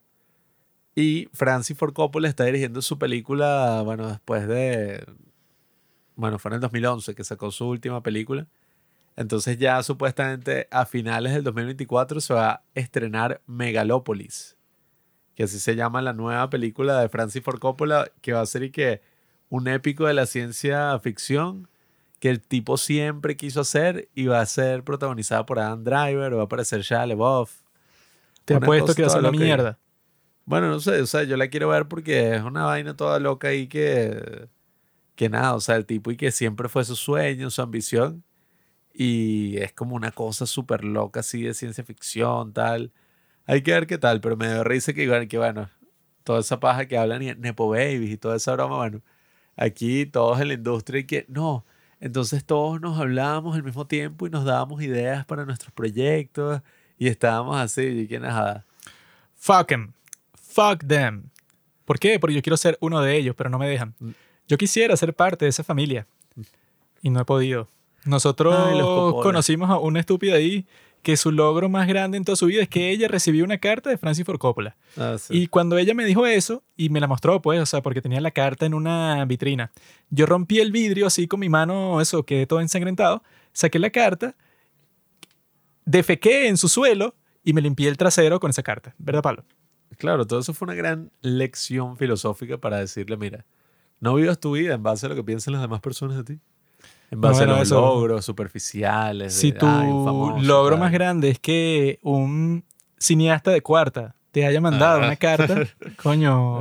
[0.95, 5.05] Y Francis Ford Coppola está dirigiendo su película, bueno, después de,
[6.15, 8.47] bueno, fue en el 2011 que sacó su última película.
[9.15, 14.57] Entonces ya supuestamente a finales del 2024 se va a estrenar Megalópolis,
[15.35, 18.63] que así se llama la nueva película de Francis Ford Coppola, que va a ser
[18.63, 19.01] y que
[19.49, 21.69] un épico de la ciencia ficción
[22.19, 26.41] que el tipo siempre quiso hacer y va a ser protagonizada por Adam Driver va
[26.41, 27.51] a aparecer Shia LaBeouf.
[28.45, 29.79] Te apuesto que va a ser una mierda.
[30.45, 33.47] Bueno, no sé, o sea, yo la quiero ver porque es una vaina toda loca
[33.47, 34.47] ahí que,
[35.15, 38.23] que nada, o sea, el tipo y que siempre fue su sueño, su ambición.
[38.97, 42.91] Y es como una cosa súper loca así de ciencia ficción, tal.
[43.45, 45.69] Hay que ver qué tal, pero me da risa que, que bueno,
[46.23, 49.01] toda esa paja que hablan y Nepo Babies y toda esa broma, bueno,
[49.57, 51.65] aquí todos en la industria y que no,
[51.99, 56.61] entonces todos nos hablábamos al mismo tiempo y nos dábamos ideas para nuestros proyectos
[56.97, 58.65] y estábamos así y que nada.
[59.35, 59.91] Fuck em.
[60.33, 61.29] Fuck them.
[61.85, 62.19] ¿Por qué?
[62.19, 63.93] Porque yo quiero ser uno de ellos, pero no me dejan.
[63.99, 64.11] Mm.
[64.47, 66.07] Yo quisiera ser parte de esa familia
[67.01, 67.67] y no he podido.
[68.05, 70.65] Nosotros conocimos a una estúpida ahí
[71.05, 73.91] que su logro más grande en toda su vida es que ella recibió una carta
[73.91, 74.75] de Francis Ford Coppola.
[74.97, 78.01] Ah, y cuando ella me dijo eso, y me la mostró, pues, o sea, porque
[78.01, 79.71] tenía la carta en una vitrina,
[80.09, 83.21] yo rompí el vidrio así con mi mano, eso, quedé todo ensangrentado,
[83.53, 84.35] saqué la carta,
[85.85, 89.45] defequé en su suelo y me limpié el trasero con esa carta, ¿verdad, Pablo?
[89.97, 93.45] Claro, todo eso fue una gran lección filosófica para decirle, mira,
[93.99, 96.39] no vivas tu vida en base a lo que piensan las demás personas de ti.
[97.15, 99.33] En base a los logros superficiales.
[99.33, 99.65] Si tu
[100.41, 102.63] logro más grande es que un
[102.97, 105.65] cineasta de cuarta te haya mandado una carta,
[106.03, 106.59] coño,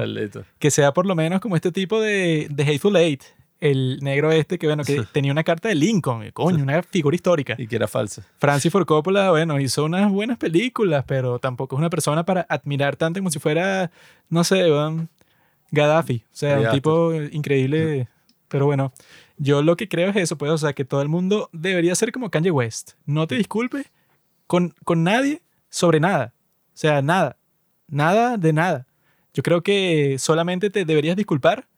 [0.61, 3.23] que sea por lo menos como este tipo de, de Hateful Eight,
[3.59, 7.57] el negro este que, bueno, que tenía una carta de Lincoln, coño, una figura histórica.
[7.59, 8.23] Y que era falsa.
[8.39, 12.95] Francis Ford Coppola, bueno, hizo unas buenas películas, pero tampoco es una persona para admirar
[12.95, 13.91] tanto como si fuera,
[14.29, 14.69] no sé,
[15.73, 16.25] Gaddafi.
[16.27, 18.07] O sea, un tipo increíble,
[18.49, 18.93] pero bueno.
[19.45, 22.13] Yo lo que creo es eso, pues, o sea, que todo el mundo debería ser
[22.13, 22.93] como Kanye West.
[23.05, 23.93] No te disculpes
[24.47, 26.33] con, con nadie sobre nada.
[26.69, 27.37] O sea, nada.
[27.87, 28.87] Nada de nada.
[29.35, 31.69] Yo creo que solamente te deberías disculpar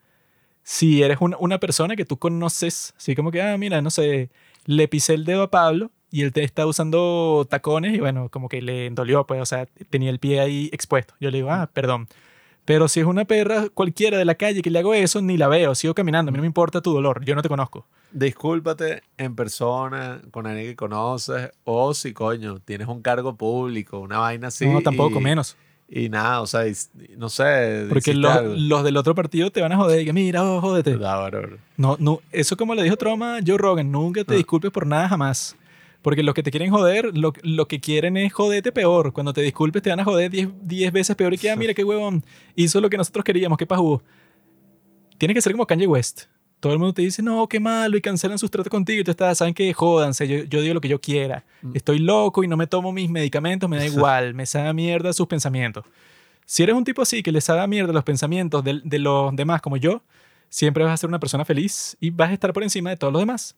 [0.62, 4.30] si eres una, una persona que tú conoces, así como que, ah, mira, no sé,
[4.64, 8.48] le pisé el dedo a Pablo y él te está usando tacones y bueno, como
[8.48, 11.14] que le dolió, pues, o sea, tenía el pie ahí expuesto.
[11.18, 12.06] Yo le digo, ah, perdón.
[12.66, 15.48] Pero si es una perra cualquiera de la calle que le hago eso, ni la
[15.48, 17.86] veo, sigo caminando, a mí no me importa tu dolor, yo no te conozco.
[18.12, 24.18] discúlpate en persona con alguien que conoces o si coño tienes un cargo público, una
[24.18, 24.66] vaina así.
[24.66, 25.56] No, tampoco, y- menos.
[25.88, 26.74] Y nada, o sea, y-
[27.16, 27.86] no sé.
[27.88, 30.96] Porque los, del otro partido te van a joder y que mira, oh, jódete.
[31.76, 34.36] No, no, eso como le dijo Troma Joe Rogan, nunca te Ah.
[34.36, 35.54] disculpes por nada jamás.
[36.06, 39.12] Porque los que te quieren joder, lo, lo que quieren es joderte peor.
[39.12, 41.82] Cuando te disculpes te van a joder 10 veces peor y que, ah, mira qué
[41.82, 44.04] huevón, hizo lo que nosotros queríamos, qué pajugo.
[45.18, 46.26] Tiene que ser como Kanye West.
[46.60, 49.00] Todo el mundo te dice, no, qué malo, y cancelan sus tratos contigo.
[49.00, 51.44] Y tú estás, saben que jódanse, yo, yo digo lo que yo quiera.
[51.62, 51.72] Mm.
[51.74, 55.12] Estoy loco y no me tomo mis medicamentos, me da igual, me sabe a mierda
[55.12, 55.84] sus pensamientos.
[56.44, 59.60] Si eres un tipo así que les haga mierda los pensamientos de, de los demás
[59.60, 60.04] como yo,
[60.50, 63.12] siempre vas a ser una persona feliz y vas a estar por encima de todos
[63.12, 63.56] los demás.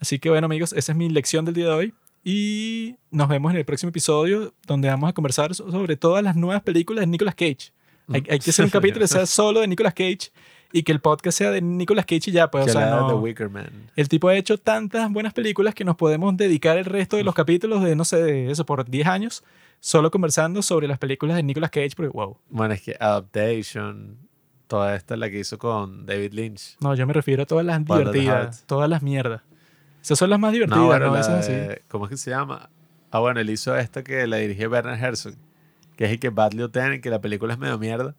[0.00, 1.94] Así que bueno amigos, esa es mi lección del día de hoy
[2.24, 6.36] y nos vemos en el próximo episodio donde vamos a conversar so- sobre todas las
[6.36, 7.72] nuevas películas de Nicolas Cage.
[8.08, 10.30] Hay, hay que hacer un capítulo que sea solo de Nicolas Cage
[10.72, 13.14] y que el podcast sea de Nicolas Cage y ya, pues, o sea, no- The
[13.14, 13.90] Wicker Man.
[13.96, 17.34] el tipo ha hecho tantas buenas películas que nos podemos dedicar el resto de los
[17.34, 19.42] capítulos de, no sé, de eso, por 10 años,
[19.80, 22.36] solo conversando sobre las películas de Nicolas Cage, porque wow.
[22.50, 24.18] Bueno, es que Adaptation,
[24.66, 26.76] toda esta es la que hizo con David Lynch.
[26.80, 29.40] No, yo me refiero a todas las divertidas, todas las mierdas.
[30.02, 30.88] Esas son las más divertidas, No, ¿no?
[30.90, 31.52] bueno, la Esas así.
[31.52, 32.70] de- ¿Cómo es que se llama?
[33.10, 35.34] Ah, bueno, él hizo esta que la dirigió Bernard Herzog,
[35.96, 38.14] que es el que Bad Lieutenant, que la película es medio mierda.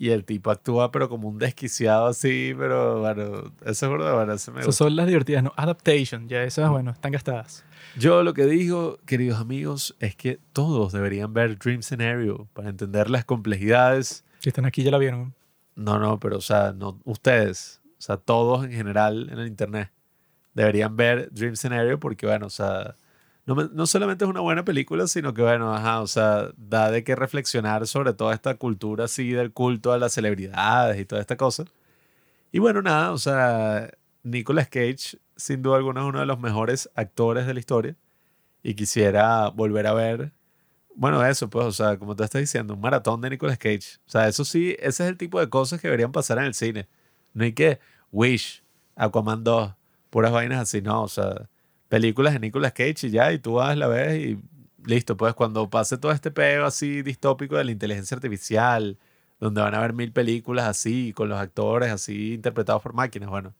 [0.00, 4.32] Y el tipo actúa, pero como un desquiciado así, pero bueno, eso es verdad, bueno,
[4.32, 4.84] eso me Esas gusta.
[4.84, 5.52] son las divertidas, ¿no?
[5.56, 7.64] Adaptation, ya esas, bueno, están gastadas.
[7.96, 13.10] Yo lo que digo, queridos amigos, es que todos deberían ver Dream Scenario para entender
[13.10, 14.24] las complejidades.
[14.38, 15.34] Si están aquí ya la vieron.
[15.74, 19.90] No, no, pero o sea, no ustedes, o sea, todos en general en el internet
[20.58, 22.96] deberían ver Dream Scenario porque, bueno, o sea,
[23.46, 27.04] no, no solamente es una buena película, sino que, bueno, ajá, o sea, da de
[27.04, 31.36] qué reflexionar sobre toda esta cultura así del culto a las celebridades y toda esta
[31.36, 31.64] cosa.
[32.52, 33.90] Y bueno, nada, o sea,
[34.24, 37.96] Nicolas Cage, sin duda alguna, es uno de los mejores actores de la historia
[38.62, 40.32] y quisiera volver a ver.
[40.96, 43.98] Bueno, eso, pues, o sea, como tú estás diciendo, un maratón de Nicolas Cage.
[44.06, 46.54] O sea, eso sí, ese es el tipo de cosas que deberían pasar en el
[46.54, 46.88] cine.
[47.34, 47.78] No hay que
[48.10, 48.64] Wish,
[48.96, 49.77] Aquaman 2,
[50.10, 51.02] puras vainas así, no.
[51.02, 51.48] O sea,
[51.88, 54.38] películas de Nicolas Cage y ya, y tú vas, la ves y
[54.84, 55.16] listo.
[55.16, 58.98] Pues cuando pase todo este peo así distópico de la inteligencia artificial,
[59.40, 63.54] donde van a haber mil películas así, con los actores así interpretados por máquinas, bueno,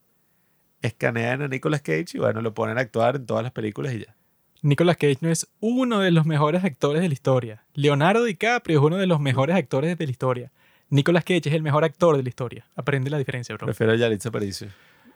[0.83, 4.01] escanean a Nicolas Cage y bueno, lo ponen a actuar en todas las películas y
[4.01, 4.15] ya.
[4.61, 7.65] Nicolas Cage no es uno de los mejores actores de la historia.
[7.75, 10.53] Leonardo DiCaprio es uno de los mejores actores de la historia.
[10.91, 12.67] Nicolas Cage es el mejor actor de la historia.
[12.75, 13.67] Aprende la diferencia, bro.
[13.67, 14.69] Prefiero a Yalitza Aparicio.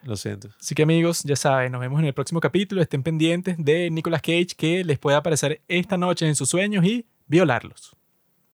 [0.05, 0.48] Lo siento.
[0.61, 2.82] Así que amigos, ya saben, nos vemos en el próximo capítulo.
[2.82, 7.07] Estén pendientes de Nicolas Cage que les pueda aparecer esta noche en sus sueños y
[7.26, 7.96] violarlos.